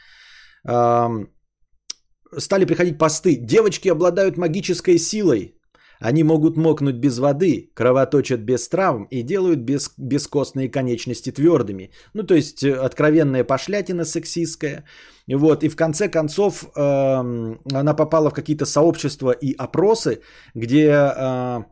[0.67, 1.25] Э,
[2.37, 3.35] стали приходить посты.
[3.35, 5.60] Девочки обладают магической силой.
[6.01, 11.91] Они могут мокнуть без воды, кровоточат без травм и делают без, бескостные конечности твердыми.
[12.13, 14.83] Ну, то есть э, откровенная пошлятина сексистская.
[15.27, 20.21] Вот, и в конце концов э, она попала в какие-то сообщества и опросы,
[20.55, 21.63] где э,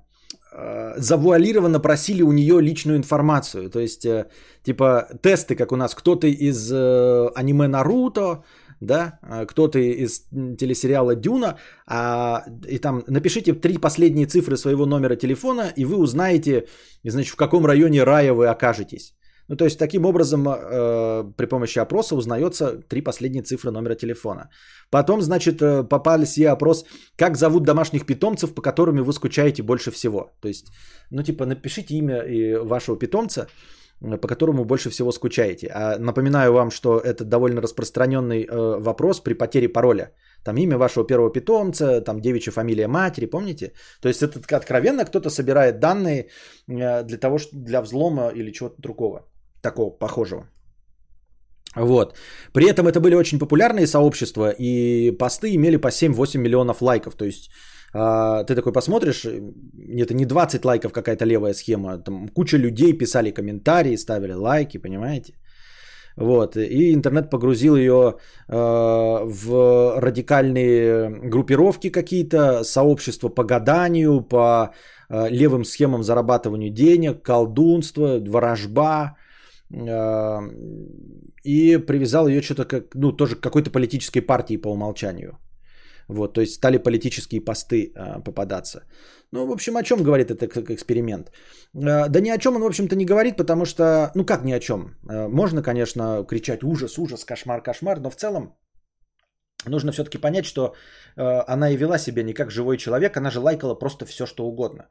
[0.52, 3.70] э, завуалированно просили у нее личную информацию.
[3.72, 4.28] То есть, э,
[4.64, 8.44] типа, тесты, как у нас, кто-то из аниме Наруто,
[8.82, 10.26] да, а, кто-то из
[10.58, 16.66] телесериала Дюна, а, и там напишите три последние цифры своего номера телефона, и вы узнаете,
[17.04, 19.14] значит, в каком районе рая вы окажетесь.
[19.50, 24.50] Ну, то есть, таким образом, э, при помощи опроса узнается три последние цифры номера телефона.
[24.92, 29.90] Потом, значит, э, попались ей опрос, как зовут домашних питомцев, по которым вы скучаете больше
[29.90, 30.32] всего.
[30.40, 30.68] То есть,
[31.10, 33.48] ну, типа, напишите имя вашего питомца,
[34.02, 35.68] по которому больше всего скучаете.
[35.74, 40.12] А напоминаю вам, что это довольно распространенный э, вопрос при потере пароля.
[40.44, 43.74] Там имя вашего первого питомца, там девичья фамилия матери, помните?
[44.02, 46.30] То есть это откровенно кто-то собирает данные
[46.68, 49.28] э, для того, для взлома или чего-то другого,
[49.62, 50.46] такого похожего.
[51.76, 52.16] Вот.
[52.54, 57.16] При этом это были очень популярные сообщества, и посты имели по 7-8 миллионов лайков.
[57.16, 57.52] То есть
[57.92, 63.98] ты такой посмотришь, это не 20 лайков какая-то левая схема, там куча людей писали комментарии,
[63.98, 65.34] ставили лайки, понимаете?
[66.20, 68.16] Вот, и интернет погрузил ее
[68.50, 68.54] э,
[69.24, 74.74] в радикальные группировки какие-то, сообщества по гаданию, по
[75.10, 79.16] э, левым схемам зарабатывания денег, колдунство, ворожба,
[79.72, 80.40] э,
[81.44, 85.38] и привязал ее что-то как, ну, тоже к какой-то политической партии по умолчанию.
[86.10, 88.80] Вот, то есть стали политические посты э, попадаться.
[89.32, 91.32] Ну, в общем, о чем говорит этот эксперимент?
[91.76, 94.52] Э, да ни о чем он, в общем-то, не говорит, потому что, ну как ни
[94.52, 94.96] о чем?
[95.10, 98.58] Э, можно, конечно, кричать ужас, ужас, кошмар, кошмар, но в целом
[99.66, 100.74] нужно все-таки понять, что
[101.16, 104.48] э, она и вела себя не как живой человек, она же лайкала просто все, что
[104.48, 104.88] угодно.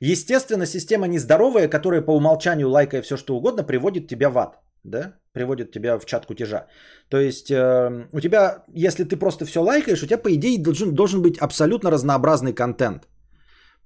[0.00, 5.14] Естественно, система нездоровая, которая по умолчанию лайкая все, что угодно, приводит тебя в ад да,
[5.32, 6.66] приводит тебя в чат кутежа.
[7.08, 10.94] То есть э, у тебя, если ты просто все лайкаешь, у тебя, по идее, должен,
[10.94, 13.08] должен быть абсолютно разнообразный контент.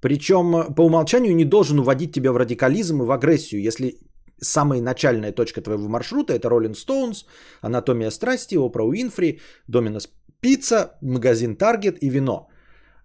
[0.00, 3.98] Причем по умолчанию не должен уводить тебя в радикализм и в агрессию, если
[4.40, 7.24] самая начальная точка твоего маршрута это Rolling Stones,
[7.60, 10.08] Анатомия страсти, Опра Уинфри, Доминос
[10.40, 12.48] Пицца, магазин Target и вино.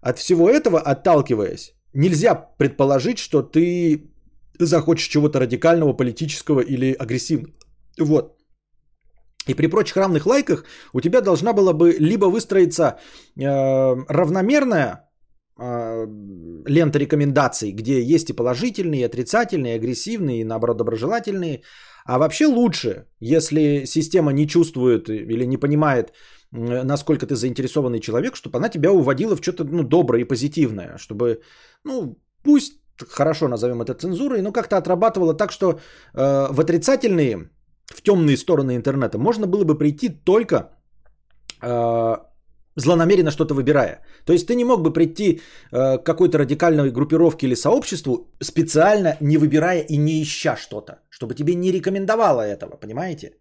[0.00, 4.10] От всего этого, отталкиваясь, нельзя предположить, что ты
[4.58, 7.52] захочешь чего-то радикального, политического или агрессивного.
[8.00, 8.36] Вот.
[9.48, 12.98] И при прочих равных лайках у тебя должна была бы либо выстроиться
[13.36, 15.08] э, равномерная
[15.58, 16.06] э,
[16.66, 21.62] лента рекомендаций, где есть и положительные, и отрицательные, и агрессивные, и наоборот доброжелательные.
[22.04, 26.12] А вообще лучше, если система не чувствует или не понимает,
[26.52, 31.40] насколько ты заинтересованный человек, чтобы она тебя уводила в что-то ну, доброе и позитивное, чтобы,
[31.84, 35.72] ну, пусть хорошо назовем это цензурой, но как-то отрабатывала так, что
[36.14, 37.50] э, в отрицательные
[37.94, 40.70] в темные стороны интернета, можно было бы прийти только
[41.62, 42.16] э,
[42.76, 44.00] злонамеренно что-то выбирая.
[44.24, 45.40] То есть ты не мог бы прийти
[45.72, 51.34] э, к какой-то радикальной группировке или сообществу специально не выбирая и не ища что-то, чтобы
[51.34, 53.32] тебе не рекомендовало этого, понимаете?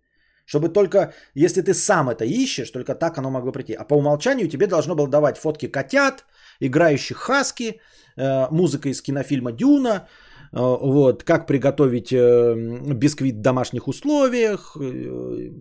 [0.46, 3.74] Чтобы только, если ты сам это ищешь, только так оно могло прийти.
[3.74, 6.26] А по умолчанию тебе должно было давать фотки котят,
[6.60, 7.82] играющих хаски,
[8.16, 10.08] э, музыка из кинофильма «Дюна»,
[10.56, 12.56] вот, как приготовить э,
[12.94, 15.52] бисквит в домашних условиях, э,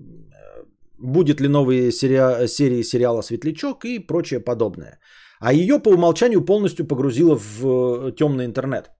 [0.98, 4.98] будет ли новые серия, серии сериала «Светлячок» и прочее подобное.
[5.40, 8.90] А ее по умолчанию полностью погрузило в темный интернет.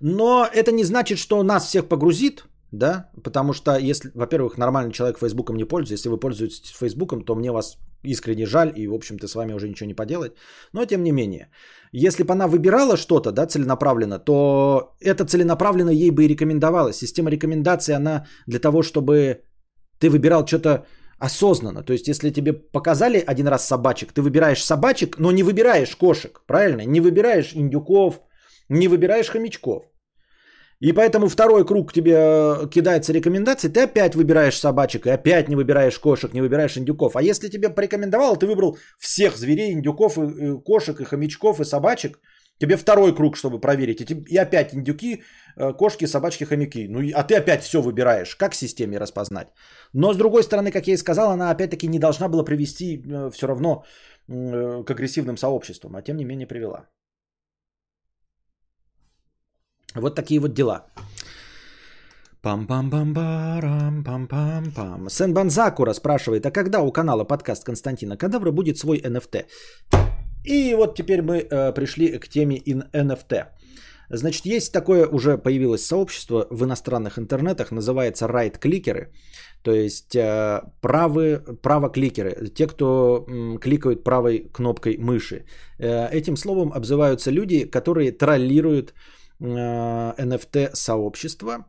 [0.00, 5.18] Но это не значит, что нас всех погрузит, да, потому что если, во-первых, нормальный человек
[5.18, 9.28] Фейсбуком не пользуется, если вы пользуетесь Фейсбуком, то мне вас искренне жаль, и, в общем-то,
[9.28, 10.32] с вами уже ничего не поделать.
[10.72, 11.50] Но, тем не менее,
[11.92, 16.96] если бы она выбирала что-то, да, целенаправленно, то это целенаправленно ей бы и рекомендовалось.
[16.96, 19.42] Система рекомендаций, она для того, чтобы
[19.98, 20.86] ты выбирал что-то
[21.18, 21.82] осознанно.
[21.82, 26.42] То есть, если тебе показали один раз собачек, ты выбираешь собачек, но не выбираешь кошек,
[26.46, 26.86] правильно?
[26.86, 28.20] Не выбираешь индюков,
[28.68, 29.91] не выбираешь хомячков.
[30.82, 35.54] И поэтому второй круг тебе э, кидается рекомендации, ты опять выбираешь собачек, и опять не
[35.54, 37.14] выбираешь кошек, не выбираешь индюков.
[37.14, 42.18] А если тебе порекомендовал, ты выбрал всех зверей, индюков, и, кошек, и хомячков, и собачек,
[42.58, 44.00] тебе второй круг, чтобы проверить.
[44.00, 45.22] И, и опять индюки,
[45.56, 46.88] э, кошки, собачки, хомяки.
[46.88, 48.34] Ну, а ты опять все выбираешь.
[48.34, 49.52] Как системе распознать?
[49.92, 53.30] Но с другой стороны, как я и сказал, она опять-таки не должна была привести э,
[53.30, 53.84] все равно
[54.26, 56.88] к агрессивным сообществам, а тем не менее привела.
[59.94, 60.86] Вот такие вот дела.
[62.40, 67.64] пам пам пам парам пам пам пам Сен Банзакура спрашивает, а когда у канала подкаст
[67.64, 69.46] Константина Кадавра будет свой NFT?
[70.44, 73.46] И вот теперь мы э, пришли к теме NFT.
[74.10, 79.12] Значит, есть такое, уже появилось сообщество в иностранных интернетах, называется right-кликеры,
[79.62, 85.44] то есть э, правые, право-кликеры, те, кто м, кликают правой кнопкой мыши.
[85.78, 89.21] Э, этим словом обзываются люди, которые троллируют э,
[90.74, 91.66] сообщества,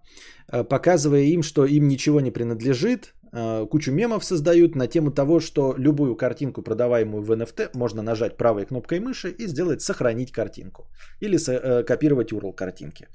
[0.51, 5.39] э, показывая им, что им ничего не принадлежит, э, кучу мемов создают на тему того,
[5.39, 10.87] что любую картинку, продаваемую в NFT, можно нажать правой кнопкой мыши и сделать сохранить картинку
[11.21, 11.37] или
[11.83, 13.07] копировать URL картинки.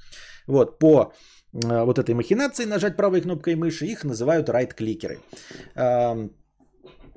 [0.47, 1.13] Вот по
[1.53, 5.19] вот этой махинации нажать правой кнопкой мыши их называют райт-кликеры.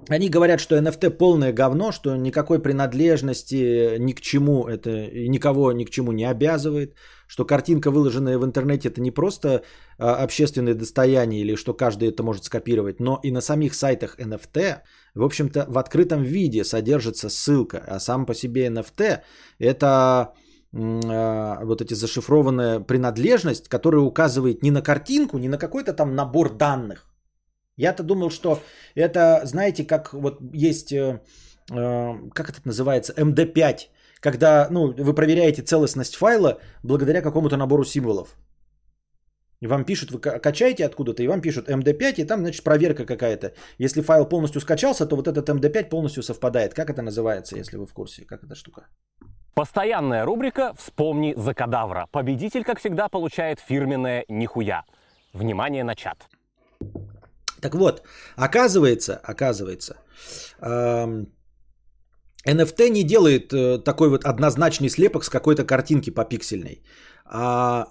[0.09, 4.89] Они говорят, что NFT полное говно, что никакой принадлежности ни к чему это
[5.29, 6.95] никого ни к чему не обязывает,
[7.27, 9.61] что картинка, выложенная в интернете, это не просто
[9.97, 14.79] а, общественное достояние или что каждый это может скопировать, но и на самих сайтах NFT,
[15.13, 19.19] в общем-то, в открытом виде содержится ссылка, а сам по себе NFT
[19.59, 20.33] это
[20.73, 26.53] а, вот эти зашифрованная принадлежность, которая указывает не на картинку, не на какой-то там набор
[26.57, 27.10] данных,
[27.77, 28.61] я-то думал, что
[28.95, 31.21] это, знаете, как вот есть, э,
[31.71, 33.79] э, как это называется, MD5,
[34.19, 38.35] когда ну, вы проверяете целостность файла благодаря какому-то набору символов.
[39.61, 43.53] И вам пишут, вы качаете откуда-то, и вам пишут MD5, и там, значит, проверка какая-то.
[43.77, 46.73] Если файл полностью скачался, то вот этот MD5 полностью совпадает.
[46.73, 48.25] Как это называется, если вы в курсе?
[48.25, 48.87] Как эта штука?
[49.53, 52.07] Постоянная рубрика «Вспомни за кадавра».
[52.11, 54.83] Победитель, как всегда, получает фирменное «Нихуя».
[55.33, 56.27] Внимание на чат.
[57.61, 58.01] Так вот,
[58.35, 59.95] оказывается, оказывается,
[62.47, 66.83] NFT не делает э, такой вот однозначный слепок с какой-то картинки по пиксельной,
[67.25, 67.87] а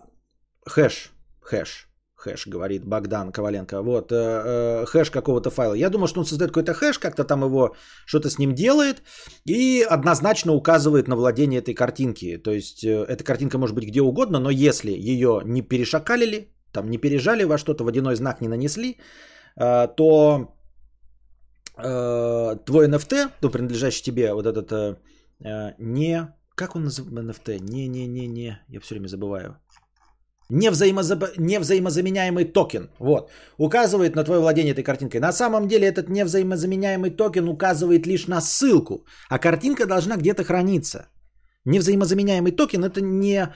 [0.67, 3.83] хэш, хэш, хэш, говорит Богдан Коваленко.
[3.83, 5.75] Вот, э, э, хэш какого-то файла.
[5.75, 9.03] Я думаю, что он создает какой-то хэш, как-то там его что-то с ним делает
[9.45, 12.37] и однозначно указывает на владение этой картинки.
[12.39, 16.99] То есть эта картинка может быть где угодно, но если ее не перешакалили, там не
[16.99, 18.99] пережали во что-то, водяной знак не нанесли,
[19.57, 20.55] то
[21.77, 24.97] э, твой NFT, то принадлежащий тебе вот этот э,
[25.45, 26.29] э не...
[26.55, 27.21] Как он называется?
[27.21, 27.59] NFT?
[27.61, 29.57] Не-не-не-не, я все время забываю.
[30.51, 31.39] Невзаимозаб...
[31.39, 32.91] Невзаимозаменяемый токен.
[32.99, 33.31] Вот.
[33.59, 35.21] Указывает на твое владение этой картинкой.
[35.21, 41.07] На самом деле этот невзаимозаменяемый токен указывает лишь на ссылку, а картинка должна где-то храниться.
[41.67, 43.49] Невзаимозаменяемый токен это не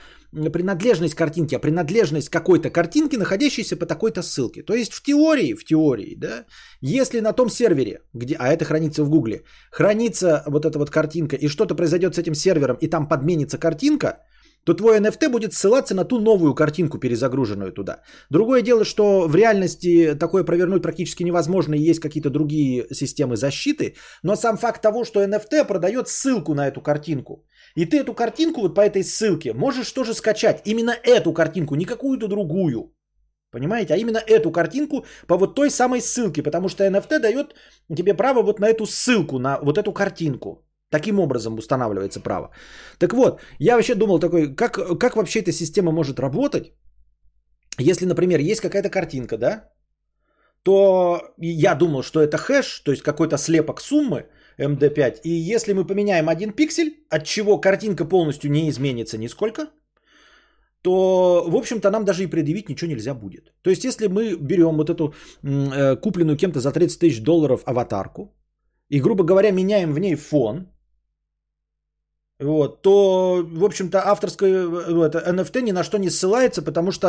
[0.51, 4.63] принадлежность картинки, а принадлежность какой-то картинки, находящейся по такой-то ссылке.
[4.63, 6.45] То есть в теории, в теории, да,
[6.81, 11.35] если на том сервере, где, а это хранится в Гугле, хранится вот эта вот картинка,
[11.35, 14.19] и что-то произойдет с этим сервером, и там подменится картинка,
[14.65, 18.01] то твой NFT будет ссылаться на ту новую картинку, перезагруженную туда.
[18.29, 23.95] Другое дело, что в реальности такое провернуть практически невозможно, и есть какие-то другие системы защиты,
[24.23, 27.45] но сам факт того, что NFT продает ссылку на эту картинку.
[27.75, 30.61] И ты эту картинку вот по этой ссылке можешь тоже скачать.
[30.65, 32.91] Именно эту картинку, не какую-то другую.
[33.51, 33.93] Понимаете?
[33.93, 36.43] А именно эту картинку по вот той самой ссылке.
[36.43, 37.55] Потому что NFT дает
[37.95, 40.64] тебе право вот на эту ссылку, на вот эту картинку.
[40.95, 42.49] Таким образом устанавливается право.
[42.99, 46.71] Так вот, я вообще думал такой, как, как вообще эта система может работать,
[47.79, 49.69] если, например, есть какая-то картинка, да,
[50.63, 54.25] то я думал, что это хэш, то есть какой-то слепок суммы
[54.57, 55.19] MD5.
[55.23, 59.67] И если мы поменяем один пиксель, от чего картинка полностью не изменится нисколько,
[60.81, 63.53] то, в общем-то, нам даже и предъявить ничего нельзя будет.
[63.63, 68.33] То есть, если мы берем вот эту э, купленную кем-то за 30 тысяч долларов аватарку,
[68.89, 70.74] и, грубо говоря, меняем в ней фон,
[72.37, 74.67] вот, то, в общем-то, авторское
[75.05, 77.07] это, NFT ни на что не ссылается, потому что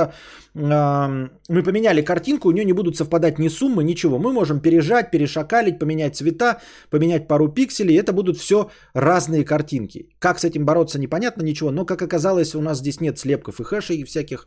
[0.55, 4.18] э, мы поменяли картинку, у нее не будут совпадать ни суммы, ничего.
[4.18, 6.61] Мы можем пережать, перешакалить, поменять цвета,
[6.91, 10.11] поменять пару пикселей, это будут все разные картинки.
[10.20, 13.64] Как с этим бороться, непонятно, ничего, но, как оказалось, у нас здесь нет слепков и
[13.64, 14.47] хэшей всяких,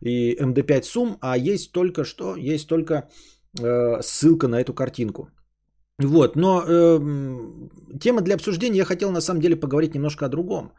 [0.00, 3.08] и MD5 сумм, а есть только что, есть только
[3.60, 5.28] э, ссылка на эту картинку.
[5.98, 6.98] Вот, но э,
[7.98, 10.72] тема для обсуждения я хотел на самом деле поговорить немножко о другом.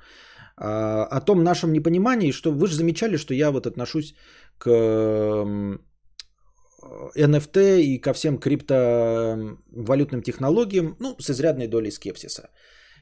[0.60, 4.14] Э, о том нашем непонимании, что вы же замечали, что я вот отношусь
[4.60, 5.78] к э,
[7.16, 12.50] NFT и ко всем криптовалютным технологиям, ну, с изрядной долей скепсиса.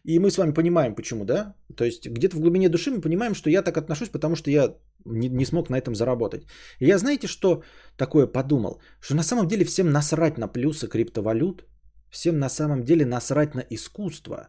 [0.06, 1.56] И мы с вами понимаем, почему, да?
[1.76, 4.76] То есть где-то в глубине души мы понимаем, что я так отношусь, потому что я
[5.04, 6.44] не, не смог на этом заработать.
[6.80, 7.64] И я знаете, что
[7.98, 8.80] такое подумал?
[9.02, 11.66] Что на самом деле всем насрать на плюсы криптовалют–
[12.16, 14.48] Всем на самом деле насрать на искусство.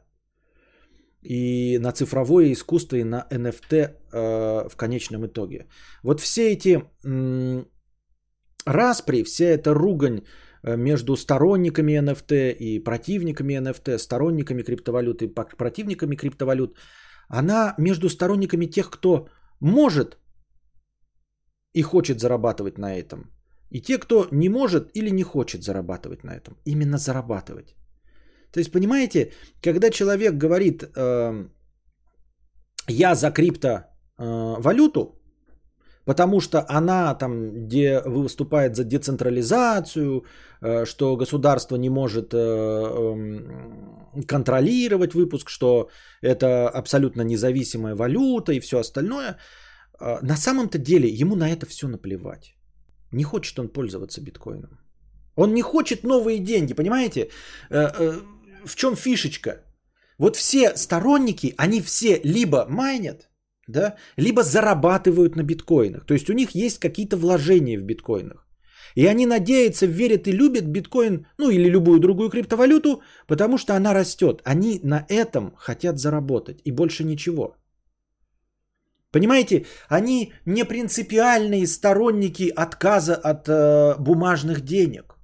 [1.29, 5.67] И на цифровое искусство, и на NFT э, в конечном итоге.
[6.03, 7.67] Вот все эти м-
[8.67, 10.21] распри, вся эта ругань
[10.63, 16.79] э, между сторонниками NFT и противниками NFT, сторонниками криптовалют и противниками криптовалют,
[17.29, 19.29] она между сторонниками тех, кто
[19.61, 20.19] может
[21.75, 23.31] и хочет зарабатывать на этом–
[23.71, 26.57] и те, кто не может или не хочет зарабатывать на этом.
[26.65, 27.75] Именно зарабатывать.
[28.53, 31.49] То есть, понимаете, когда человек говорит, э,
[32.89, 35.17] я за криптовалюту, э,
[36.07, 40.25] потому что она там, где выступает за децентрализацию,
[40.63, 45.91] э, что государство не может э, э, контролировать выпуск, что
[46.23, 49.37] это абсолютно независимая валюта и все остальное,
[50.01, 52.56] э, на самом-то деле ему на это все наплевать.
[53.17, 54.79] Не хочет он пользоваться биткоином.
[55.37, 57.21] Он не хочет новые деньги, понимаете?
[57.71, 58.21] Э, э,
[58.65, 59.51] в чем фишечка?
[60.19, 63.29] Вот все сторонники, они все либо майнят,
[63.69, 66.07] да, либо зарабатывают на биткоинах.
[66.07, 68.47] То есть у них есть какие-то вложения в биткоинах.
[68.97, 73.95] И они надеются, верят и любят биткоин, ну или любую другую криптовалюту, потому что она
[73.95, 74.43] растет.
[74.45, 77.57] Они на этом хотят заработать и больше ничего.
[79.17, 85.17] Понимаете, они не принципиальные сторонники отказа от э, бумажных денег.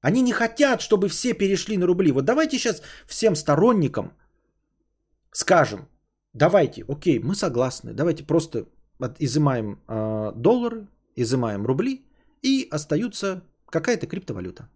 [0.00, 2.12] Они не хотят, чтобы все перешли на рубли.
[2.12, 4.12] Вот давайте сейчас всем сторонникам
[5.32, 5.88] скажем,
[6.32, 8.66] давайте, окей, мы согласны, давайте просто
[9.18, 10.86] изымаем э, доллары,
[11.16, 12.06] изымаем рубли,
[12.40, 14.68] и остаются какая-то криптовалюта.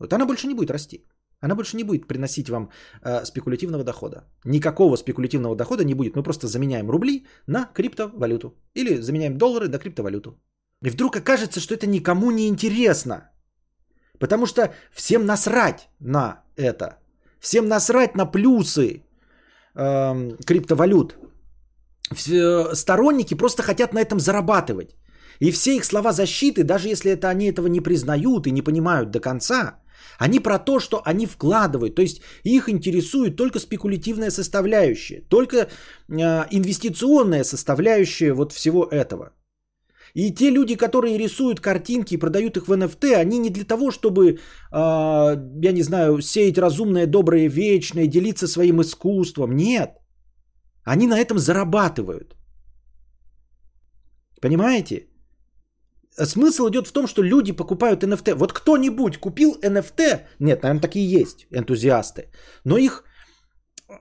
[0.00, 1.06] Вот она больше не будет расти.
[1.42, 2.70] Она больше не будет приносить вам
[3.02, 4.24] э, спекулятивного дохода.
[4.44, 6.16] Никакого спекулятивного дохода не будет.
[6.16, 8.54] Мы просто заменяем рубли на криптовалюту.
[8.74, 10.40] Или заменяем доллары на криптовалюту.
[10.84, 13.30] И вдруг окажется, что это никому не интересно.
[14.18, 16.98] Потому что всем насрать на это.
[17.40, 19.02] Всем насрать на плюсы
[19.74, 21.16] э, криптовалют.
[22.14, 24.96] Все, сторонники просто хотят на этом зарабатывать.
[25.40, 29.10] И все их слова защиты, даже если это они этого не признают и не понимают
[29.10, 29.81] до конца,
[30.18, 31.94] они про то, что они вкладывают.
[31.94, 35.66] То есть их интересует только спекулятивная составляющая, только э,
[36.50, 39.32] инвестиционная составляющая вот всего этого.
[40.14, 43.90] И те люди, которые рисуют картинки и продают их в NFT, они не для того,
[43.90, 44.38] чтобы, э,
[45.64, 49.56] я не знаю, сеять разумное, доброе, вечное, делиться своим искусством.
[49.56, 49.90] Нет.
[50.84, 52.36] Они на этом зарабатывают.
[54.40, 55.06] Понимаете?
[56.16, 58.34] Смысл идет в том, что люди покупают NFT.
[58.34, 60.20] Вот кто-нибудь купил NFT?
[60.40, 62.30] Нет, наверное, такие есть энтузиасты.
[62.64, 63.04] Но их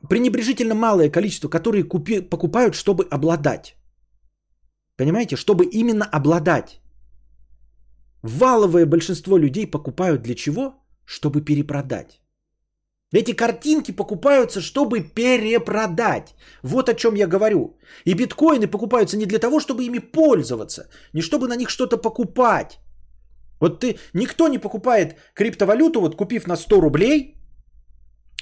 [0.10, 3.76] пренебрежительно малое количество, которые купи, покупают, чтобы обладать.
[4.98, 5.36] Понимаете?
[5.36, 6.82] Чтобы именно обладать.
[8.24, 10.74] Валовое большинство людей покупают для чего?
[11.06, 12.21] Чтобы перепродать.
[13.14, 16.34] Эти картинки покупаются, чтобы перепродать.
[16.64, 17.78] Вот о чем я говорю.
[18.06, 22.80] И биткоины покупаются не для того, чтобы ими пользоваться, не чтобы на них что-то покупать.
[23.60, 27.36] Вот ты, никто не покупает криптовалюту, вот купив на 100 рублей,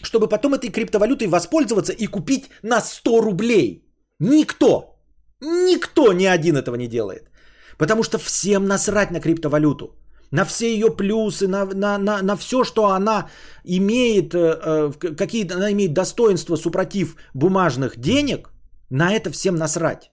[0.03, 3.83] чтобы потом этой криптовалютой воспользоваться и купить на 100 рублей.
[4.19, 4.99] Никто.
[5.41, 7.31] Никто ни один этого не делает.
[7.77, 9.98] Потому что всем насрать на криптовалюту
[10.31, 13.29] на все ее плюсы, на, на, на, на все, что она
[13.63, 18.49] имеет, э, э, какие она имеет достоинства супротив бумажных денег,
[18.89, 20.11] на это всем насрать.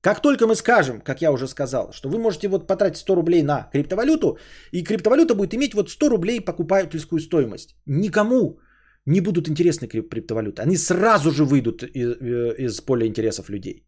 [0.00, 3.42] Как только мы скажем, как я уже сказал, что вы можете вот потратить 100 рублей
[3.42, 4.38] на криптовалюту,
[4.72, 7.76] и криптовалюта будет иметь вот 100 рублей покупательскую стоимость.
[7.86, 8.60] Никому
[9.06, 10.62] не будут интересны криптовалюты.
[10.62, 13.87] Они сразу же выйдут из, э, из поля интересов людей.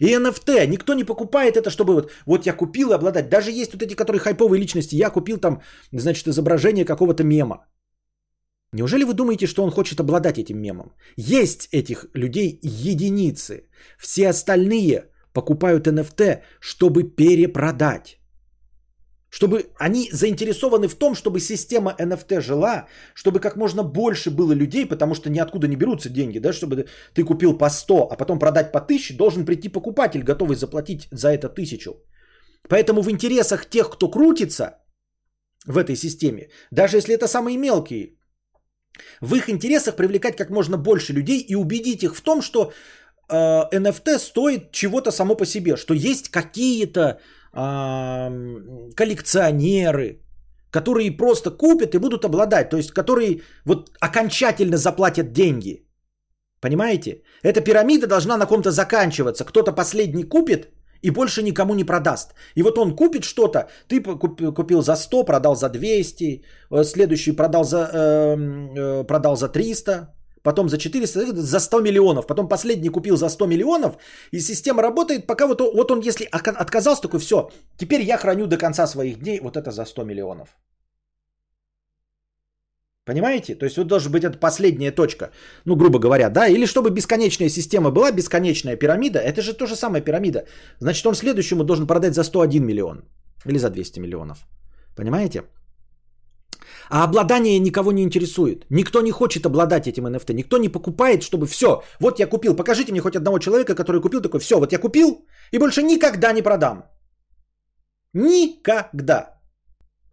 [0.00, 0.66] И NFT.
[0.66, 3.28] Никто не покупает это, чтобы вот, вот я купил и обладать.
[3.28, 4.96] Даже есть вот эти, которые хайповые личности.
[4.96, 5.60] Я купил там,
[5.92, 7.66] значит, изображение какого-то мема.
[8.72, 10.92] Неужели вы думаете, что он хочет обладать этим мемом?
[11.16, 13.68] Есть этих людей единицы.
[13.98, 18.18] Все остальные покупают NFT, чтобы перепродать
[19.36, 24.86] чтобы они заинтересованы в том, чтобы система NFT жила, чтобы как можно больше было людей,
[24.86, 28.72] потому что ниоткуда не берутся деньги, да, чтобы ты купил по 100, а потом продать
[28.72, 31.90] по 1000, должен прийти покупатель, готовый заплатить за это тысячу.
[32.68, 34.78] Поэтому в интересах тех, кто крутится
[35.66, 38.16] в этой системе, даже если это самые мелкие,
[39.20, 42.72] в их интересах привлекать как можно больше людей и убедить их в том, что
[43.28, 47.20] э, NFT стоит чего-то само по себе, что есть какие-то
[47.56, 50.20] коллекционеры,
[50.70, 55.86] которые просто купят и будут обладать, то есть которые вот окончательно заплатят деньги.
[56.60, 57.22] Понимаете?
[57.42, 59.44] Эта пирамида должна на ком-то заканчиваться.
[59.44, 60.68] Кто-то последний купит
[61.02, 62.34] и больше никому не продаст.
[62.56, 64.02] И вот он купит что-то, ты
[64.52, 68.36] купил за 100, продал за 200, э, следующий продал за, э,
[68.76, 70.15] э, продал за 300,
[70.46, 73.96] потом за 400, за 100 миллионов, потом последний купил за 100 миллионов,
[74.32, 78.56] и система работает, пока вот, вот он, если отказался, такой, все, теперь я храню до
[78.56, 80.48] конца своих дней вот это за 100 миллионов.
[83.04, 83.58] Понимаете?
[83.58, 85.30] То есть вот должен быть это последняя точка,
[85.64, 89.74] ну, грубо говоря, да, или чтобы бесконечная система была, бесконечная пирамида, это же то же
[89.74, 90.44] самое пирамида.
[90.80, 93.04] Значит, он следующему должен продать за 101 миллион
[93.46, 94.38] или за 200 миллионов.
[94.96, 95.42] Понимаете?
[96.90, 98.66] А обладание никого не интересует.
[98.70, 100.34] Никто не хочет обладать этим NFT.
[100.34, 102.56] Никто не покупает, чтобы все, вот я купил.
[102.56, 106.32] Покажите мне хоть одного человека, который купил такой, все, вот я купил и больше никогда
[106.32, 106.84] не продам.
[108.12, 109.36] Никогда.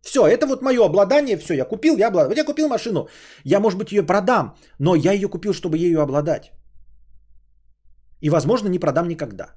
[0.01, 2.29] Все, это вот мое обладание, все, я купил, я обладаю.
[2.29, 3.07] Вот я купил машину,
[3.45, 6.51] я, может быть, ее продам, но я ее купил, чтобы ею обладать.
[8.21, 9.53] И, возможно, не продам никогда.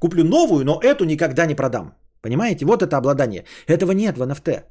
[0.00, 1.94] Куплю новую, но эту никогда не продам.
[2.22, 2.64] Понимаете?
[2.64, 3.44] Вот это обладание.
[3.66, 4.64] Этого нет в NFT.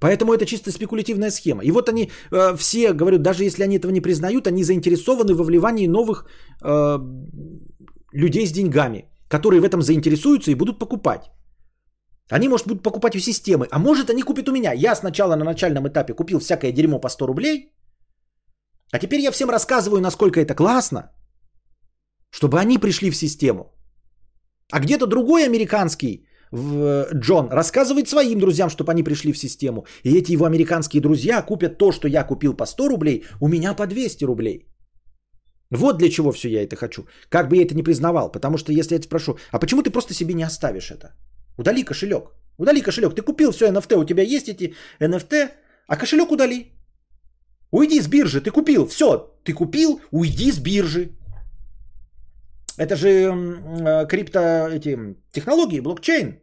[0.00, 1.62] Поэтому это чисто спекулятивная схема.
[1.62, 5.44] И вот они э, все, говорю, даже если они этого не признают, они заинтересованы во
[5.44, 6.24] вливании новых
[6.62, 6.98] э,
[8.12, 11.30] людей с деньгами, которые в этом заинтересуются и будут покупать.
[12.30, 14.72] Они, может, будут покупать у системы, а может, они купят у меня.
[14.72, 17.72] Я сначала на начальном этапе купил всякое дерьмо по 100 рублей,
[18.92, 21.10] а теперь я всем рассказываю, насколько это классно,
[22.30, 23.64] чтобы они пришли в систему.
[24.72, 29.84] А где-то другой американский Джон рассказывает своим друзьям, чтобы они пришли в систему.
[30.04, 33.74] И эти его американские друзья купят то, что я купил по 100 рублей, у меня
[33.74, 34.66] по 200 рублей.
[35.70, 37.06] Вот для чего все я это хочу.
[37.28, 38.32] Как бы я это не признавал.
[38.32, 41.14] Потому что если я тебя спрошу, а почему ты просто себе не оставишь это?
[41.58, 42.32] Удали кошелек.
[42.58, 43.14] Удали кошелек.
[43.14, 45.50] Ты купил все NFT, у тебя есть эти NFT,
[45.86, 46.72] а кошелек удали.
[47.72, 51.10] Уйди с биржи, ты купил, все, ты купил, уйди с биржи.
[52.80, 54.38] Это же э, крипто
[54.72, 54.96] эти
[55.32, 56.40] технологии, блокчейн.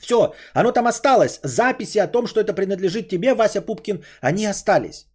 [0.00, 1.40] Все, оно там осталось.
[1.42, 5.06] Записи о том, что это принадлежит тебе, Вася Пупкин, они остались.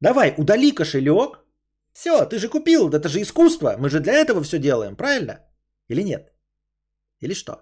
[0.00, 1.44] Давай, удали кошелек.
[1.92, 3.76] Все, ты же купил, это же искусство.
[3.78, 5.40] Мы же для этого все делаем, правильно?
[5.90, 6.32] Или нет?
[7.20, 7.52] Или что?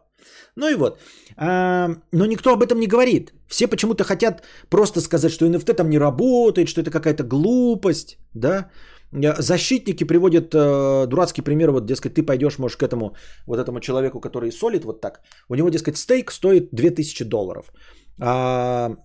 [0.56, 1.00] Ну и вот.
[1.36, 3.32] А, но никто об этом не говорит.
[3.48, 8.70] Все почему-то хотят просто сказать, что NFT там не работает, что это какая-то глупость, да.
[9.12, 13.14] Защитники приводят э, дурацкий пример, вот, дескать, ты пойдешь, можешь к этому,
[13.46, 15.20] вот этому человеку, который солит вот так.
[15.48, 17.72] У него, дескать, стейк стоит 2000 долларов.
[18.20, 18.96] А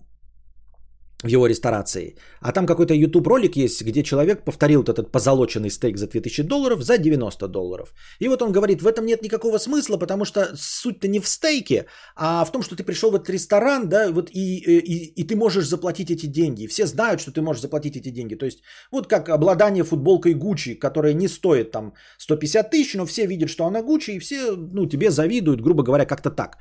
[1.22, 2.16] в его ресторации.
[2.40, 6.42] А там какой-то YouTube ролик есть, где человек повторил вот этот позолоченный стейк за 2000
[6.42, 7.94] долларов за 90 долларов.
[8.20, 11.86] И вот он говорит, в этом нет никакого смысла, потому что суть-то не в стейке,
[12.16, 15.36] а в том, что ты пришел в этот ресторан, да, вот и, и, и ты
[15.36, 16.66] можешь заплатить эти деньги.
[16.66, 18.34] Все знают, что ты можешь заплатить эти деньги.
[18.34, 23.26] То есть вот как обладание футболкой Гуччи, которая не стоит там 150 тысяч, но все
[23.26, 26.58] видят, что она Гуччи, и все, ну, тебе завидуют, грубо говоря, как-то так.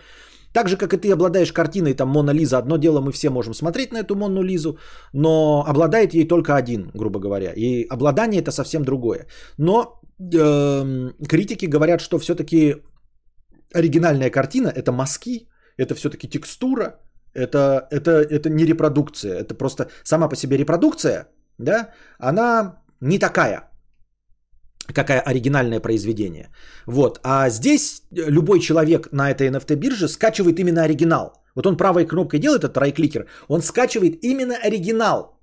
[0.53, 3.53] Так же, как и ты обладаешь картиной, там, Мона Лиза, одно дело, мы все можем
[3.53, 4.77] смотреть на эту Мону Лизу,
[5.13, 7.53] но обладает ей только один, грубо говоря.
[7.55, 9.27] И обладание это совсем другое.
[9.57, 12.75] Но э, критики говорят, что все-таки
[13.73, 15.47] оригинальная картина это мазки,
[15.77, 16.99] это все-таки текстура,
[17.33, 21.27] это, это, это не репродукция, это просто сама по себе репродукция,
[21.57, 21.89] да,
[22.19, 23.70] она не такая,
[24.93, 26.49] какое оригинальное произведение.
[26.85, 27.19] Вот.
[27.23, 31.33] А здесь любой человек на этой NFT бирже скачивает именно оригинал.
[31.55, 35.37] Вот он правой кнопкой делает этот райкликер, он скачивает именно оригинал,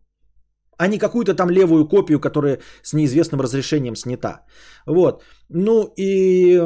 [0.79, 4.45] а не какую-то там левую копию, которая с неизвестным разрешением снята.
[4.87, 5.23] Вот.
[5.49, 6.63] Ну и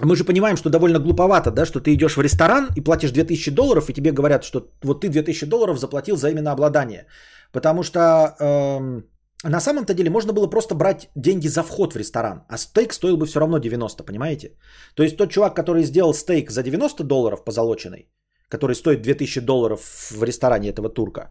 [0.00, 3.50] мы же понимаем, что довольно глуповато, да, что ты идешь в ресторан и платишь 2000
[3.50, 7.06] долларов, и тебе говорят, что вот ты 2000 долларов заплатил за именно обладание.
[7.52, 8.00] Потому что
[8.40, 9.04] эм,
[9.44, 13.16] на самом-то деле можно было просто брать деньги за вход в ресторан, а стейк стоил
[13.16, 14.56] бы все равно 90, понимаете?
[14.94, 18.08] То есть тот чувак, который сделал стейк за 90 долларов позолоченный,
[18.48, 21.30] который стоит 2000 долларов в ресторане этого турка,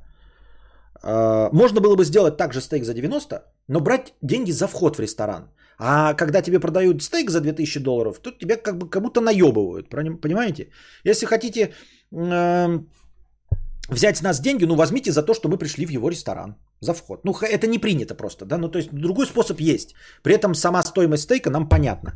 [1.04, 5.00] э, можно было бы сделать также стейк за 90, но брать деньги за вход в
[5.00, 5.50] ресторан.
[5.78, 9.90] А когда тебе продают стейк за 2000 долларов, то тебя как бы как будто наебывают,
[9.90, 10.70] понимаете?
[11.04, 11.74] Если хотите
[12.12, 12.88] эм,
[13.92, 16.94] взять с нас деньги, ну возьмите за то, что мы пришли в его ресторан, за
[16.94, 17.26] вход.
[17.26, 19.94] Ну это не принято просто, да, ну то есть другой способ есть.
[20.24, 22.14] При этом сама стоимость стейка нам понятна.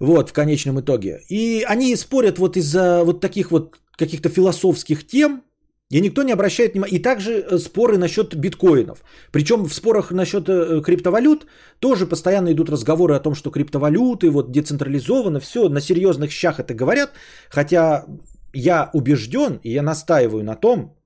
[0.00, 1.20] Вот, в конечном итоге.
[1.28, 5.42] И они спорят вот из-за вот таких вот каких-то философских тем,
[5.90, 6.96] и никто не обращает внимания.
[6.96, 9.04] И также э, споры насчет биткоинов.
[9.30, 11.46] Причем в спорах насчет э, криптовалют
[11.78, 16.74] тоже постоянно идут разговоры о том, что криптовалюты вот децентрализованы, все, на серьезных щах это
[16.74, 17.12] говорят.
[17.48, 18.06] Хотя
[18.54, 20.96] я убежден, и я настаиваю на том,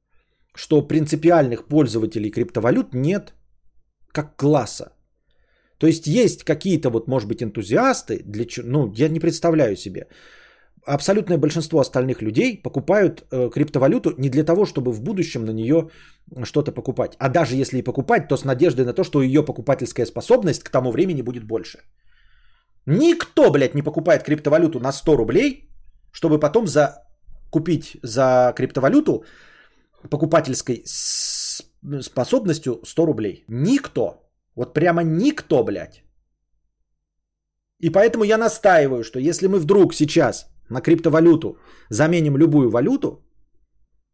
[0.55, 3.35] что принципиальных пользователей криптовалют нет
[4.13, 4.93] как класса.
[5.79, 10.09] То есть есть какие-то вот, может быть, энтузиасты, для, ну, я не представляю себе.
[10.87, 15.91] Абсолютное большинство остальных людей покупают э, криптовалюту не для того, чтобы в будущем на нее
[16.45, 17.15] что-то покупать.
[17.19, 20.71] А даже если и покупать, то с надеждой на то, что ее покупательская способность к
[20.71, 21.79] тому времени будет больше.
[22.87, 25.69] Никто, блядь, не покупает криптовалюту на 100 рублей,
[26.11, 27.08] чтобы потом за
[27.51, 29.25] купить за криптовалюту
[30.11, 30.85] покупательской
[32.03, 33.45] способностью 100 рублей.
[33.49, 34.31] Никто.
[34.55, 36.03] Вот прямо никто, блядь.
[37.81, 41.59] И поэтому я настаиваю, что если мы вдруг сейчас на криптовалюту
[41.91, 43.25] заменим любую валюту,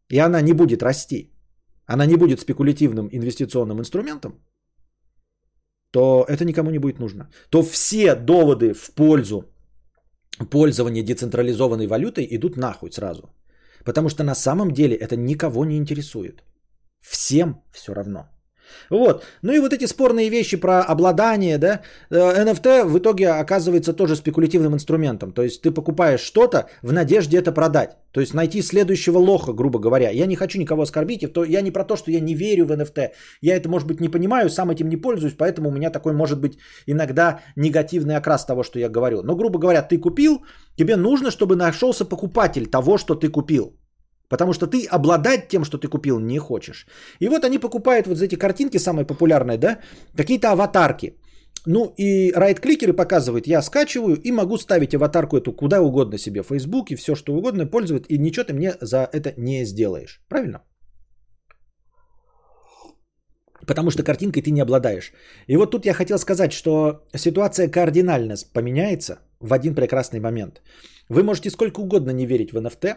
[0.09, 1.31] и она не будет расти,
[1.87, 4.33] она не будет спекулятивным инвестиционным инструментом,
[5.91, 7.29] то это никому не будет нужно.
[7.49, 9.54] То все доводы в пользу
[10.49, 13.29] пользование децентрализованной валютой идут нахуй сразу.
[13.83, 16.43] Потому что на самом деле это никого не интересует.
[17.01, 18.34] Всем все равно.
[18.89, 19.23] Вот.
[19.41, 24.15] Ну и вот эти спорные вещи про обладание, да, NFT э, в итоге оказывается тоже
[24.15, 25.31] спекулятивным инструментом.
[25.31, 27.97] То есть ты покупаешь что-то в надежде это продать.
[28.11, 30.09] То есть найти следующего лоха, грубо говоря.
[30.09, 33.09] Я не хочу никого оскорбить, я не про то, что я не верю в NFT.
[33.41, 36.39] Я это, может быть, не понимаю, сам этим не пользуюсь, поэтому у меня такой, может
[36.39, 36.57] быть,
[36.87, 39.21] иногда негативный окрас того, что я говорю.
[39.23, 40.45] Но, грубо говоря, ты купил,
[40.77, 43.73] тебе нужно, чтобы нашелся покупатель того, что ты купил.
[44.29, 46.87] Потому что ты обладать тем, что ты купил, не хочешь.
[47.19, 49.79] И вот они покупают вот эти картинки, самые популярные, да,
[50.17, 51.15] какие-то аватарки.
[51.67, 56.47] Ну и райт-кликеры показывают, я скачиваю и могу ставить аватарку эту куда угодно себе, в
[56.47, 60.21] Facebook и все что угодно пользовать, и ничего ты мне за это не сделаешь.
[60.29, 60.61] Правильно?
[63.67, 65.11] потому что картинкой ты не обладаешь.
[65.47, 70.61] И вот тут я хотел сказать, что ситуация кардинально поменяется в один прекрасный момент.
[71.09, 72.95] Вы можете сколько угодно не верить в NFT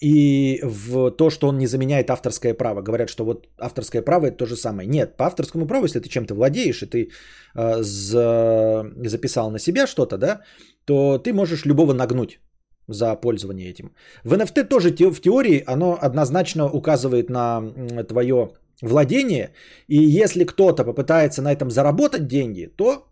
[0.00, 2.82] и в то, что он не заменяет авторское право.
[2.82, 4.88] Говорят, что вот авторское право это то же самое.
[4.88, 7.10] Нет, по авторскому праву, если ты чем-то владеешь и ты
[7.54, 10.40] э, за, записал на себя что-то, да,
[10.84, 12.40] то ты можешь любого нагнуть
[12.88, 13.94] за пользование этим.
[14.24, 17.62] В NFT тоже в теории оно однозначно указывает на
[18.08, 18.50] твое
[18.82, 19.54] владение,
[19.88, 23.06] и если кто-то попытается на этом заработать деньги, то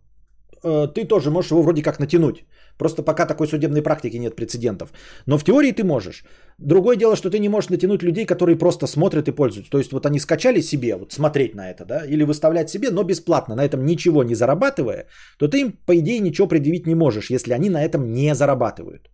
[0.63, 2.45] ты тоже можешь его вроде как натянуть.
[2.77, 4.93] Просто пока такой судебной практики нет прецедентов.
[5.27, 6.23] Но в теории ты можешь.
[6.57, 9.71] Другое дело, что ты не можешь натянуть людей, которые просто смотрят и пользуются.
[9.71, 13.03] То есть вот они скачали себе, вот смотреть на это, да, или выставлять себе, но
[13.03, 15.07] бесплатно, на этом ничего не зарабатывая,
[15.37, 19.09] то ты им, по идее, ничего предъявить не можешь, если они на этом не зарабатывают.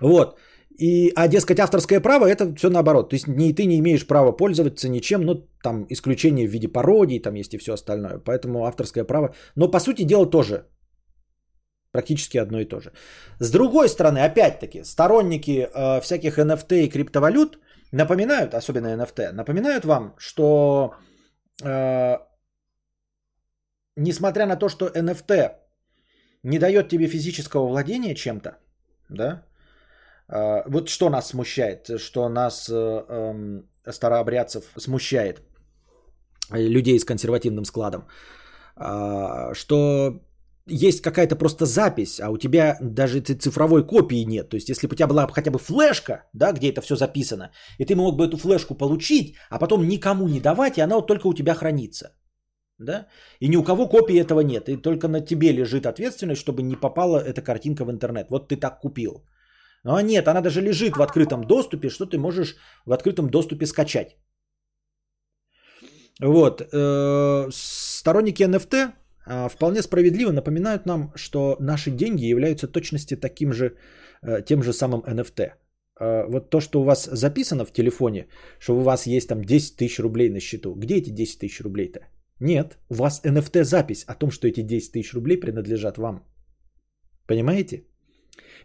[0.00, 0.38] Вот.
[0.78, 3.10] И, а, дескать, авторское право это все наоборот.
[3.10, 7.20] То есть ни ты не имеешь права пользоваться ничем, ну, там исключение в виде пародий,
[7.20, 8.18] там есть и все остальное.
[8.18, 9.34] Поэтому авторское право.
[9.56, 10.66] Но по сути дела тоже
[11.92, 12.92] практически одно и то же.
[13.38, 17.58] С другой стороны, опять-таки, сторонники э, всяких NFT и криптовалют
[17.92, 20.94] напоминают, особенно NFT, напоминают вам, что
[21.62, 22.16] э,
[23.96, 25.52] несмотря на то, что NFT
[26.42, 28.56] не дает тебе физического владения чем-то,
[29.10, 29.42] да,
[30.28, 35.42] вот что нас смущает, что нас э, эм, старообрядцев смущает,
[36.50, 38.06] э, людей с консервативным складом,
[38.76, 40.22] а, что
[40.66, 44.48] есть какая-то просто запись, а у тебя даже цифровой копии нет.
[44.48, 47.50] То есть, если бы у тебя была хотя бы флешка, да, где это все записано,
[47.78, 51.06] и ты мог бы эту флешку получить, а потом никому не давать, и она вот
[51.06, 52.16] только у тебя хранится.
[52.78, 53.06] Да?
[53.40, 54.68] И ни у кого копии этого нет.
[54.68, 58.30] И только на тебе лежит ответственность, чтобы не попала эта картинка в интернет.
[58.30, 59.24] Вот ты так купил.
[59.84, 62.56] Но нет, она даже лежит в открытом доступе, что ты можешь
[62.86, 64.16] в открытом доступе скачать.
[66.20, 66.60] Вот.
[66.60, 68.92] Э, сторонники NFT
[69.26, 73.76] э, вполне справедливо напоминают нам, что наши деньги являются точности таким же,
[74.22, 75.52] э, тем же самым NFT.
[76.28, 78.26] Вот то, что у вас записано в телефоне,
[78.58, 80.74] что у вас есть там 10 тысяч рублей на счету.
[80.74, 82.00] Где эти 10 тысяч рублей-то?
[82.40, 86.24] Нет, у вас NFT запись о том, что эти 10 тысяч рублей принадлежат вам.
[87.28, 87.84] Понимаете?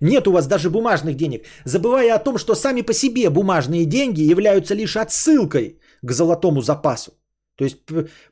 [0.01, 4.21] Нет у вас даже бумажных денег, забывая о том, что сами по себе бумажные деньги
[4.21, 7.11] являются лишь отсылкой к золотому запасу.
[7.57, 7.77] То есть,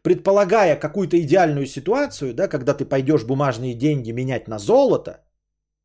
[0.03, 5.25] предполагая какую-то идеальную ситуацию, да, когда ты пойдешь бумажные деньги менять на золото,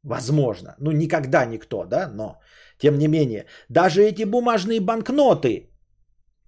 [0.02, 2.40] возможно, ну никогда никто, да, но
[2.78, 5.70] тем не менее, даже эти бумажные банкноты,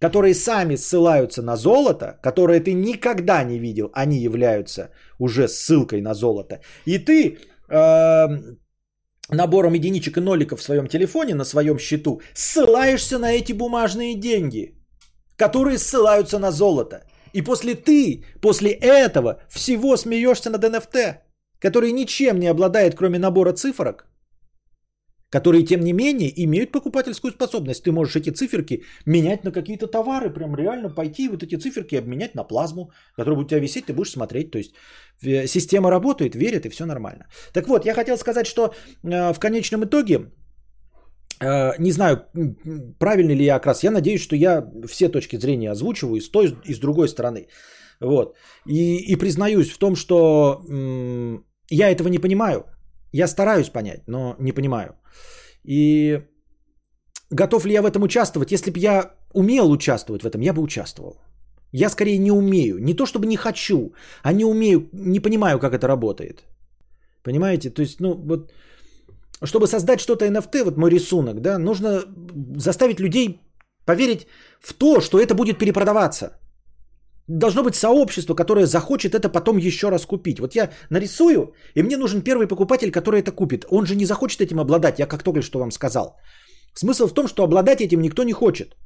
[0.01, 6.15] которые сами ссылаются на золото, которые ты никогда не видел, они являются уже ссылкой на
[6.15, 6.61] золото.
[6.87, 8.29] И ты э,
[9.33, 14.75] набором единичек и ноликов в своем телефоне, на своем счету, ссылаешься на эти бумажные деньги,
[15.37, 17.05] которые ссылаются на золото.
[17.33, 21.17] И после ты, после этого всего смеешься над NFT,
[21.59, 24.07] который ничем не обладает, кроме набора цифрок,
[25.33, 27.85] которые, тем не менее, имеют покупательскую способность.
[27.85, 32.35] Ты можешь эти циферки менять на какие-то товары, прям реально пойти вот эти циферки обменять
[32.35, 34.51] на плазму, которая будет у тебя висеть, ты будешь смотреть.
[34.51, 34.75] То есть
[35.23, 37.25] э, система работает, верит и все нормально.
[37.53, 38.75] Так вот, я хотел сказать, что
[39.05, 40.31] э, в конечном итоге
[41.41, 42.27] э, не знаю,
[42.99, 43.85] правильно ли я окрас.
[43.85, 47.47] Я надеюсь, что я все точки зрения озвучиваю и с той, и с другой стороны.
[48.01, 48.37] Вот.
[48.67, 52.65] И, и признаюсь в том, что м- я этого не понимаю.
[53.13, 54.97] Я стараюсь понять, но не понимаю.
[55.65, 56.23] И
[57.31, 58.53] готов ли я в этом участвовать?
[58.53, 61.21] Если бы я умел участвовать в этом, я бы участвовал.
[61.73, 62.79] Я скорее не умею.
[62.79, 63.93] Не то чтобы не хочу,
[64.23, 66.45] а не умею, не понимаю, как это работает.
[67.23, 67.71] Понимаете?
[67.71, 68.53] То есть, ну, вот,
[69.45, 72.05] чтобы создать что-то NFT, вот мой рисунок, да, нужно
[72.57, 73.41] заставить людей
[73.87, 74.27] поверить
[74.61, 76.39] в то, что это будет перепродаваться.
[77.29, 80.41] Должно быть сообщество, которое захочет это потом еще раз купить.
[80.41, 83.65] Вот я нарисую, и мне нужен первый покупатель, который это купит.
[83.71, 86.17] Он же не захочет этим обладать, я как только что вам сказал.
[86.75, 88.77] Смысл в том, что обладать этим никто не хочет.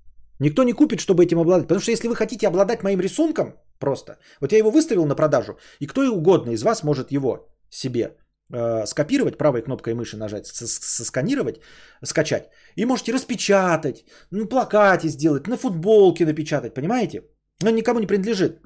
[0.40, 1.66] Никто не купит, чтобы этим обладать.
[1.66, 5.58] Потому что если вы хотите обладать моим рисунком, просто, вот я его выставил на продажу,
[5.80, 8.16] и кто угодно из вас может его себе
[8.52, 11.60] э, скопировать, правой кнопкой мыши нажать, сосканировать,
[12.04, 12.50] скачать.
[12.76, 17.22] И можете распечатать, на плакате сделать, на футболке напечатать, понимаете?
[17.62, 18.60] Но никому не принадлежит.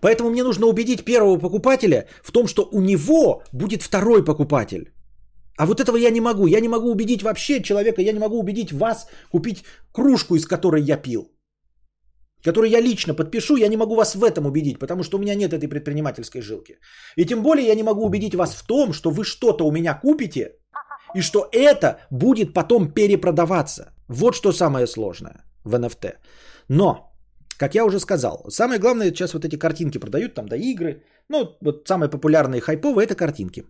[0.00, 4.92] Поэтому мне нужно убедить первого покупателя в том, что у него будет второй покупатель.
[5.58, 6.46] А вот этого я не могу.
[6.46, 10.82] Я не могу убедить вообще человека, я не могу убедить вас купить кружку, из которой
[10.82, 11.30] я пил.
[12.44, 15.34] Которую я лично подпишу, я не могу вас в этом убедить, потому что у меня
[15.34, 16.78] нет этой предпринимательской жилки.
[17.16, 19.92] И тем более я не могу убедить вас в том, что вы что-то у меня
[19.92, 20.52] купите,
[21.14, 23.92] и что это будет потом перепродаваться.
[24.08, 26.14] Вот что самое сложное в NFT.
[26.68, 27.09] Но
[27.60, 31.02] Как я уже сказал, самое главное сейчас вот эти картинки продают, там, да, игры.
[31.28, 33.64] Ну, вот самые популярные хайповые это картинки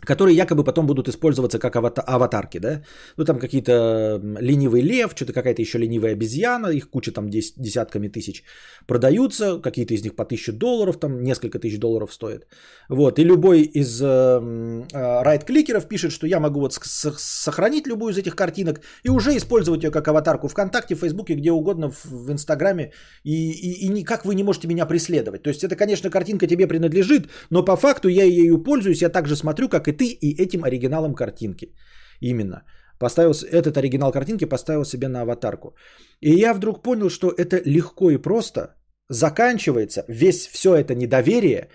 [0.00, 2.82] которые якобы потом будут использоваться как аватарки, да?
[3.16, 8.44] Ну, там какие-то ленивый лев, что-то какая-то еще ленивая обезьяна, их куча там десятками тысяч
[8.86, 12.46] продаются, какие-то из них по тысячу долларов, там несколько тысяч долларов стоят.
[12.88, 18.18] Вот, и любой из э, э, райт-кликеров пишет, что я могу вот сохранить любую из
[18.18, 22.92] этих картинок и уже использовать ее как аватарку ВКонтакте, в Фейсбуке, где угодно, в Инстаграме,
[23.24, 25.42] и, и, и никак вы не можете меня преследовать.
[25.42, 29.36] То есть это, конечно, картинка тебе принадлежит, но по факту я ею пользуюсь, я также
[29.36, 31.74] смотрю, как и ты, и этим оригиналом картинки.
[32.20, 32.64] Именно.
[32.98, 35.76] Поставил, этот оригинал картинки поставил себе на аватарку.
[36.20, 38.74] И я вдруг понял, что это легко и просто
[39.08, 41.68] заканчивается, весь все это недоверие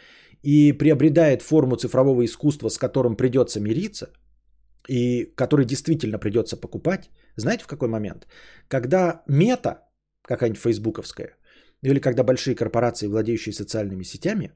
[0.44, 4.08] и приобретает форму цифрового искусства, с которым придется мириться,
[4.90, 7.10] и который действительно придется покупать.
[7.36, 8.28] Знаете в какой момент?
[8.68, 9.88] Когда мета,
[10.24, 11.38] какая-нибудь фейсбуковская,
[11.84, 14.52] или когда большие корпорации, владеющие социальными сетями,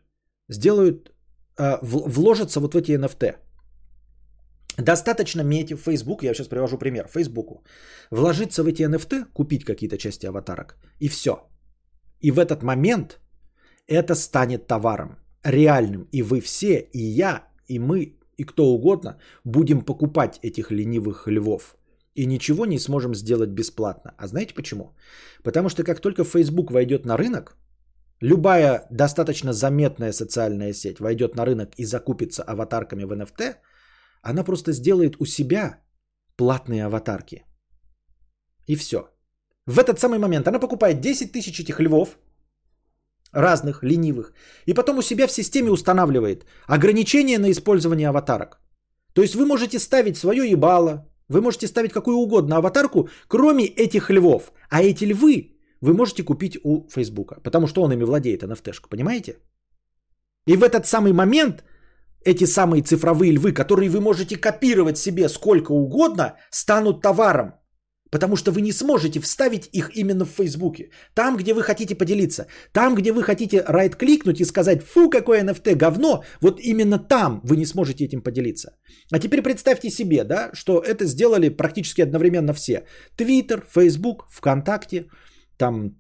[0.50, 1.12] сделают,
[1.60, 3.36] э, вложатся вот в эти NFT–
[4.78, 7.64] Достаточно в Facebook, я сейчас привожу пример, Фейсбуку,
[8.12, 11.32] вложиться в эти NFT, купить какие-то части аватарок, и все.
[12.20, 13.20] И в этот момент
[13.88, 16.08] это станет товаром реальным.
[16.12, 21.78] И вы все, и я, и мы, и кто угодно будем покупать этих ленивых львов.
[22.16, 24.14] И ничего не сможем сделать бесплатно.
[24.18, 24.96] А знаете почему?
[25.44, 27.58] Потому что как только Facebook войдет на рынок,
[28.22, 33.56] любая достаточно заметная социальная сеть войдет на рынок и закупится аватарками в NFT–
[34.26, 35.80] она просто сделает у себя
[36.36, 37.46] платные аватарки.
[38.68, 38.98] И все.
[39.68, 42.18] В этот самый момент она покупает 10 тысяч этих львов,
[43.32, 44.34] разных, ленивых,
[44.66, 48.60] и потом у себя в системе устанавливает ограничения на использование аватарок.
[49.14, 54.10] То есть вы можете ставить свое ебало, вы можете ставить какую угодно аватарку, кроме этих
[54.10, 54.52] львов.
[54.70, 59.38] А эти львы вы можете купить у Фейсбука, потому что он ими владеет, NFT-шка, понимаете?
[60.48, 61.64] И в этот самый момент
[62.26, 67.54] эти самые цифровые львы, которые вы можете копировать себе сколько угодно, станут товаром.
[68.12, 70.90] Потому что вы не сможете вставить их именно в Фейсбуке.
[71.16, 72.46] Там, где вы хотите поделиться.
[72.72, 77.58] Там, где вы хотите райт-кликнуть и сказать, фу, какое NFT говно, вот именно там вы
[77.58, 78.70] не сможете этим поделиться.
[79.12, 82.86] А теперь представьте себе, да, что это сделали практически одновременно все.
[83.18, 85.08] Твиттер, Фейсбук, ВКонтакте,
[85.58, 85.92] там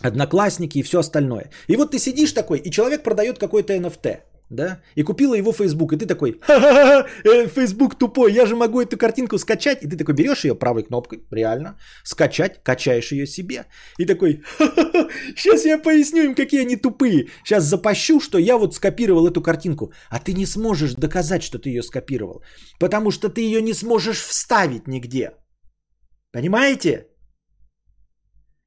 [0.00, 1.50] Одноклассники и все остальное.
[1.68, 4.20] И вот ты сидишь такой, и человек продает какой-то NFT–
[4.52, 8.80] да, и купила его Facebook, и ты такой, ха-ха-ха, э, Facebook тупой, я же могу
[8.80, 13.64] эту картинку скачать, и ты такой берешь ее правой кнопкой, реально, скачать, качаешь ее себе,
[13.98, 18.74] и такой, ха-ха-ха, сейчас я поясню им, какие они тупые, сейчас запощу, что я вот
[18.74, 22.42] скопировал эту картинку, а ты не сможешь доказать, что ты ее скопировал,
[22.78, 25.30] потому что ты ее не сможешь вставить нигде,
[26.32, 27.06] понимаете?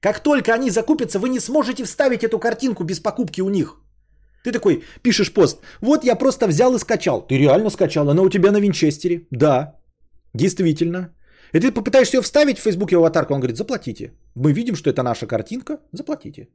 [0.02, 3.82] Как только они закупятся, вы не сможете вставить эту картинку без покупки у них–
[4.46, 5.62] ты такой пишешь пост.
[5.82, 7.26] Вот я просто взял и скачал.
[7.28, 8.10] Ты реально скачал.
[8.10, 9.28] Она у тебя на винчестере.
[9.32, 9.76] Да,
[10.34, 11.10] действительно.
[11.54, 13.34] И ты попытаешься ее вставить в Фейсбуке в аватарку.
[13.34, 14.12] Он говорит, заплатите.
[14.36, 15.80] Мы видим, что это наша картинка.
[15.92, 16.48] Заплатите.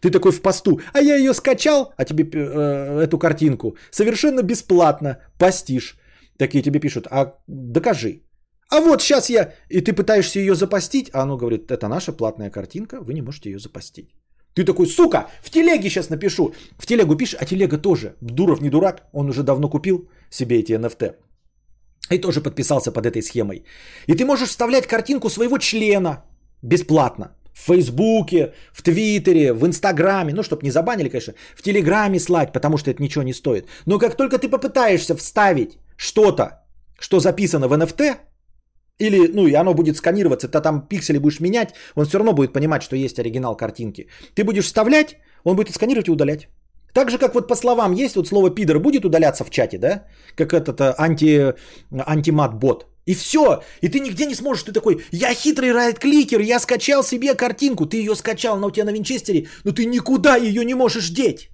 [0.00, 0.80] Ты такой в посту.
[0.92, 5.96] А я ее скачал, а тебе э, эту картинку совершенно бесплатно постишь.
[6.38, 8.22] Такие тебе пишут, а докажи.
[8.70, 12.50] А вот сейчас я, и ты пытаешься ее запостить, а оно говорит, это наша платная
[12.50, 14.14] картинка, вы не можете ее запостить.
[14.54, 16.52] Ты такой, сука, в телеге сейчас напишу.
[16.78, 18.14] В телегу пишешь, а телега тоже.
[18.20, 21.14] Дуров не дурак, он уже давно купил себе эти NFT.
[22.10, 23.64] И тоже подписался под этой схемой.
[24.06, 26.24] И ты можешь вставлять картинку своего члена
[26.62, 27.34] бесплатно.
[27.54, 30.34] В Фейсбуке, в Твиттере, в Инстаграме.
[30.34, 31.34] Ну, чтобы не забанили, конечно.
[31.56, 33.66] В Телеграме слать, потому что это ничего не стоит.
[33.86, 36.62] Но как только ты попытаешься вставить что-то,
[36.98, 38.16] что записано в NFT,
[39.02, 42.52] или, ну, и оно будет сканироваться, ты там пиксели будешь менять, он все равно будет
[42.52, 44.06] понимать, что есть оригинал картинки.
[44.34, 46.48] Ты будешь вставлять, он будет сканировать и удалять.
[46.94, 50.04] Так же, как вот по словам есть, вот слово пидор будет удаляться в чате, да?
[50.36, 51.54] Как этот э, анти,
[51.90, 52.86] антимат-бот.
[53.06, 53.62] И все.
[53.80, 54.64] И ты нигде не сможешь.
[54.64, 57.86] Ты такой, я хитрый райт-кликер, я скачал себе картинку.
[57.86, 61.48] Ты ее скачал, она у тебя на винчестере, но ты никуда ее не можешь деть.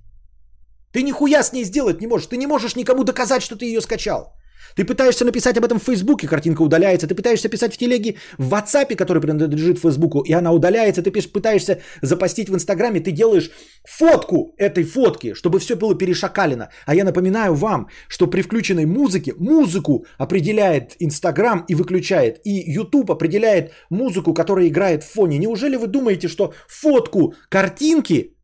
[0.92, 2.26] Ты нихуя с ней сделать не можешь.
[2.26, 4.34] Ты не можешь никому доказать, что ты ее скачал.
[4.76, 7.06] Ты пытаешься написать об этом в Фейсбуке, картинка удаляется.
[7.06, 11.02] Ты пытаешься писать в телеге в WhatsApp, который принадлежит Фейсбуку, и она удаляется.
[11.02, 13.50] Ты пытаешься запостить в Инстаграме, ты делаешь
[13.84, 16.68] фотку этой фотки, чтобы все было перешакалено.
[16.86, 22.40] А я напоминаю вам, что при включенной музыке музыку определяет Инстаграм и выключает.
[22.44, 25.38] И YouTube определяет музыку, которая играет в фоне.
[25.38, 28.37] Неужели вы думаете, что фотку картинки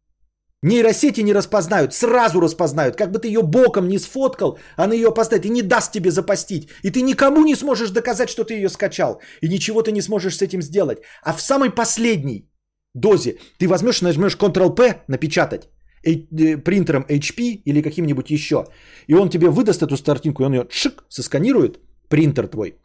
[0.65, 2.97] Нейросети не распознают, сразу распознают.
[2.97, 6.69] Как бы ты ее боком не сфоткал, она ее опознает и не даст тебе запостить.
[6.83, 9.21] И ты никому не сможешь доказать, что ты ее скачал.
[9.43, 10.99] И ничего ты не сможешь с этим сделать.
[11.23, 12.49] А в самый последний
[12.95, 15.69] дозе ты возьмешь, нажмешь Ctrl-P напечатать
[16.03, 18.65] э, принтером HP или каким-нибудь еще,
[19.07, 22.79] и он тебе выдаст эту картинку, и он ее шик, сосканирует, принтер твой,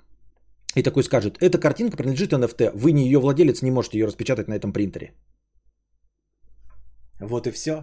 [0.75, 4.47] и такой скажет, эта картинка принадлежит NFT, вы не ее владелец, не можете ее распечатать
[4.47, 5.13] на этом принтере.
[7.19, 7.73] Вот и все.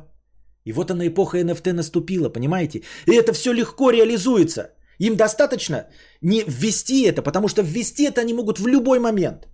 [0.64, 2.82] И вот она эпоха NFT наступила, понимаете?
[3.06, 4.74] И это все легко реализуется.
[4.98, 5.86] Им достаточно
[6.22, 9.48] не ввести это, потому что ввести это они могут в любой момент.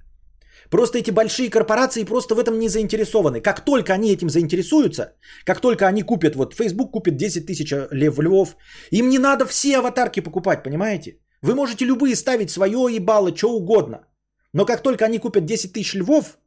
[0.71, 3.41] Просто эти большие корпорации просто в этом не заинтересованы.
[3.43, 5.13] Как только они этим заинтересуются,
[5.45, 8.57] как только они купят, вот Facebook купит 10 тысяч лев львов,
[8.91, 11.19] им не надо все аватарки покупать, понимаете?
[11.43, 14.07] Вы можете любые ставить свое ебало, что угодно.
[14.55, 16.39] Но как только они купят 10 тысяч львов,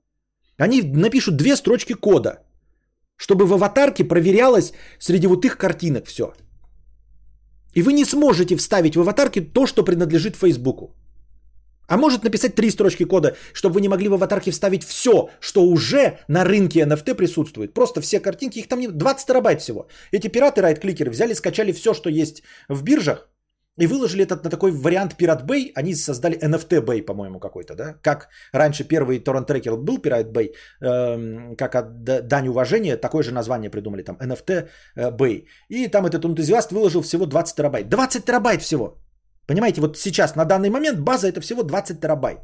[0.58, 2.46] они напишут две строчки кода,
[3.18, 6.34] чтобы в аватарке проверялось среди вот их картинок все.
[7.74, 10.96] И вы не сможете вставить в аватарке то, что принадлежит Фейсбуку.
[11.88, 15.66] А может написать три строчки кода, чтобы вы не могли в аватарке вставить все, что
[15.66, 17.74] уже на рынке NFT присутствует.
[17.74, 19.88] Просто все картинки, их там не 20 терабайт всего.
[20.12, 23.30] Эти пираты, райт-кликеры, взяли, скачали все, что есть в биржах,
[23.78, 25.72] и выложили этот на такой вариант Pirate Bay.
[25.76, 27.96] Они создали NFT Bay, по-моему, какой-то, да?
[28.02, 33.70] Как раньше первый торрент-трекер был Pirate Bay, э, как от дань уважения, такое же название
[33.70, 35.46] придумали там, NFT э, Bay.
[35.70, 37.90] И там этот энтузиаст выложил всего 20 терабайт.
[37.90, 38.98] 20 терабайт всего!
[39.48, 42.40] Понимаете, вот сейчас, на данный момент, база это всего 20 терабайт.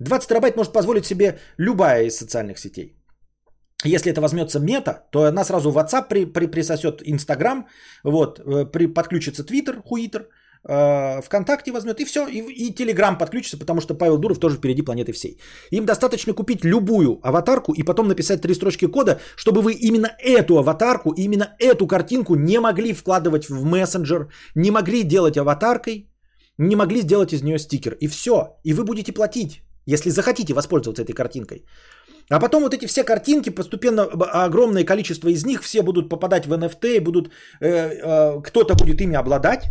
[0.00, 2.95] 20 терабайт может позволить себе любая из социальных сетей.
[3.84, 7.66] Если это возьмется мета, то она сразу WhatsApp при, при, присосет Instagram,
[8.04, 10.28] вот, э, при, подключится Twitter, Хуитер,
[10.68, 14.82] э, ВКонтакте возьмет, и все, и, и Telegram подключится, потому что Павел Дуров тоже впереди
[14.82, 15.38] планеты всей.
[15.70, 20.56] Им достаточно купить любую аватарку и потом написать три строчки кода, чтобы вы именно эту
[20.58, 26.08] аватарку, именно эту картинку не могли вкладывать в мессенджер, не могли делать аватаркой,
[26.58, 27.96] не могли сделать из нее стикер.
[28.00, 28.58] И все.
[28.64, 31.66] И вы будете платить, если захотите воспользоваться этой картинкой.
[32.30, 34.02] А потом вот эти все картинки, постепенно
[34.46, 39.16] огромное количество из них, все будут попадать в NFT, будут, э, э, кто-то будет ими
[39.16, 39.70] обладать.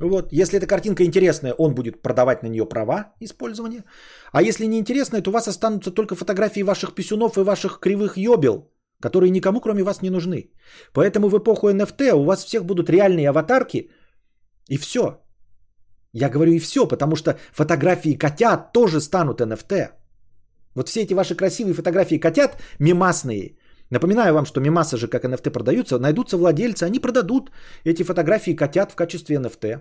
[0.00, 0.32] Вот.
[0.32, 3.84] Если эта картинка интересная, он будет продавать на нее права использования.
[4.32, 8.16] А если не интересная, то у вас останутся только фотографии ваших писюнов и ваших кривых
[8.16, 8.70] ёбел,
[9.02, 10.50] которые никому кроме вас не нужны.
[10.92, 13.90] Поэтому в эпоху NFT у вас всех будут реальные аватарки,
[14.68, 15.20] и все.
[16.12, 19.97] Я говорю и все, потому что фотографии котят тоже станут NFT.
[20.78, 23.56] Вот все эти ваши красивые фотографии котят, мимасные,
[23.90, 27.50] Напоминаю вам, что мимасы же как NFT продаются, найдутся владельцы, они продадут
[27.84, 29.80] эти фотографии котят в качестве NFT.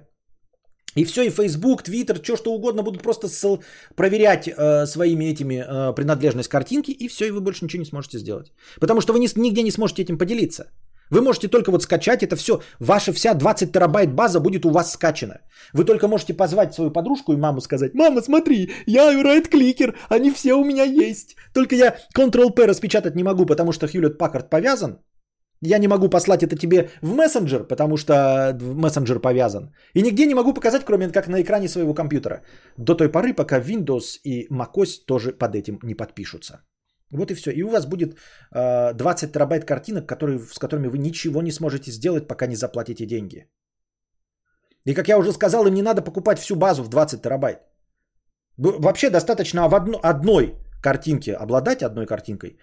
[0.96, 3.62] И все, и Facebook, Twitter, что что угодно будут просто ссыл,
[3.96, 8.20] проверять э, своими этими э, принадлежность картинки, и все, и вы больше ничего не сможете
[8.20, 8.54] сделать.
[8.80, 10.72] Потому что вы не, нигде не сможете этим поделиться.
[11.10, 12.62] Вы можете только вот скачать это все.
[12.80, 15.40] Ваша вся 20 терабайт база будет у вас скачана.
[15.74, 20.54] Вы только можете позвать свою подружку и маму сказать, мама, смотри, я right-кликер, они все
[20.54, 21.36] у меня есть.
[21.54, 25.00] Только я Ctrl-P распечатать не могу, потому что Hewlett Packard повязан.
[25.62, 28.14] Я не могу послать это тебе в мессенджер, потому что
[28.62, 29.74] мессенджер повязан.
[29.96, 32.44] И нигде не могу показать, кроме как на экране своего компьютера.
[32.78, 36.60] До той поры, пока Windows и macOS тоже под этим не подпишутся.
[37.12, 37.52] Вот и все.
[37.52, 38.18] И у вас будет
[38.54, 43.06] э, 20 терабайт картинок, которые, с которыми вы ничего не сможете сделать, пока не заплатите
[43.06, 43.48] деньги.
[44.86, 47.60] И как я уже сказал, им не надо покупать всю базу в 20 терабайт.
[48.58, 52.58] Вообще достаточно в одно, одной картинке обладать одной картинкой,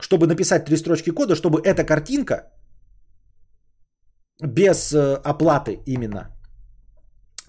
[0.00, 2.52] чтобы написать три строчки кода, чтобы эта картинка
[4.42, 6.30] без э, оплаты именно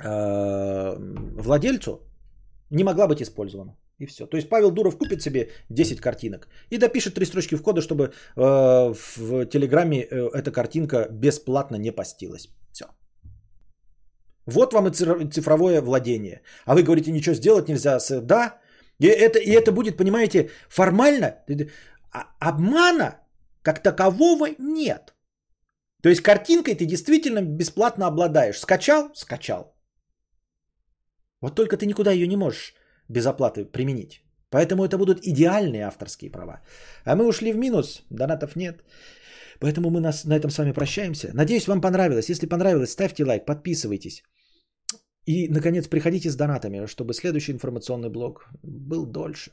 [0.04, 0.96] э,
[1.42, 2.00] владельцу
[2.70, 3.76] не могла быть использована.
[4.00, 4.28] И все.
[4.28, 8.04] То есть Павел Дуров купит себе 10 картинок и допишет три строчки в кода, чтобы
[8.04, 12.50] э, в Телеграме э, эта картинка бесплатно не постилась.
[12.72, 12.86] Все.
[14.46, 16.42] Вот вам и цифровое владение.
[16.66, 17.98] А вы говорите, ничего сделать нельзя.
[18.22, 18.60] Да,
[19.00, 21.36] и это, и это будет, понимаете, формально.
[22.12, 23.20] А обмана
[23.64, 25.16] как такового нет.
[26.04, 28.60] То есть картинкой ты действительно бесплатно обладаешь.
[28.60, 29.10] Скачал?
[29.16, 29.76] Скачал.
[31.42, 32.77] Вот только ты никуда ее не можешь
[33.10, 34.22] без оплаты применить.
[34.50, 36.62] Поэтому это будут идеальные авторские права.
[37.06, 38.84] А мы ушли в минус, донатов нет.
[39.60, 41.32] Поэтому мы нас, на этом с вами прощаемся.
[41.34, 42.30] Надеюсь, вам понравилось.
[42.30, 44.24] Если понравилось, ставьте лайк, подписывайтесь.
[45.26, 49.52] И, наконец, приходите с донатами, чтобы следующий информационный блог был дольше.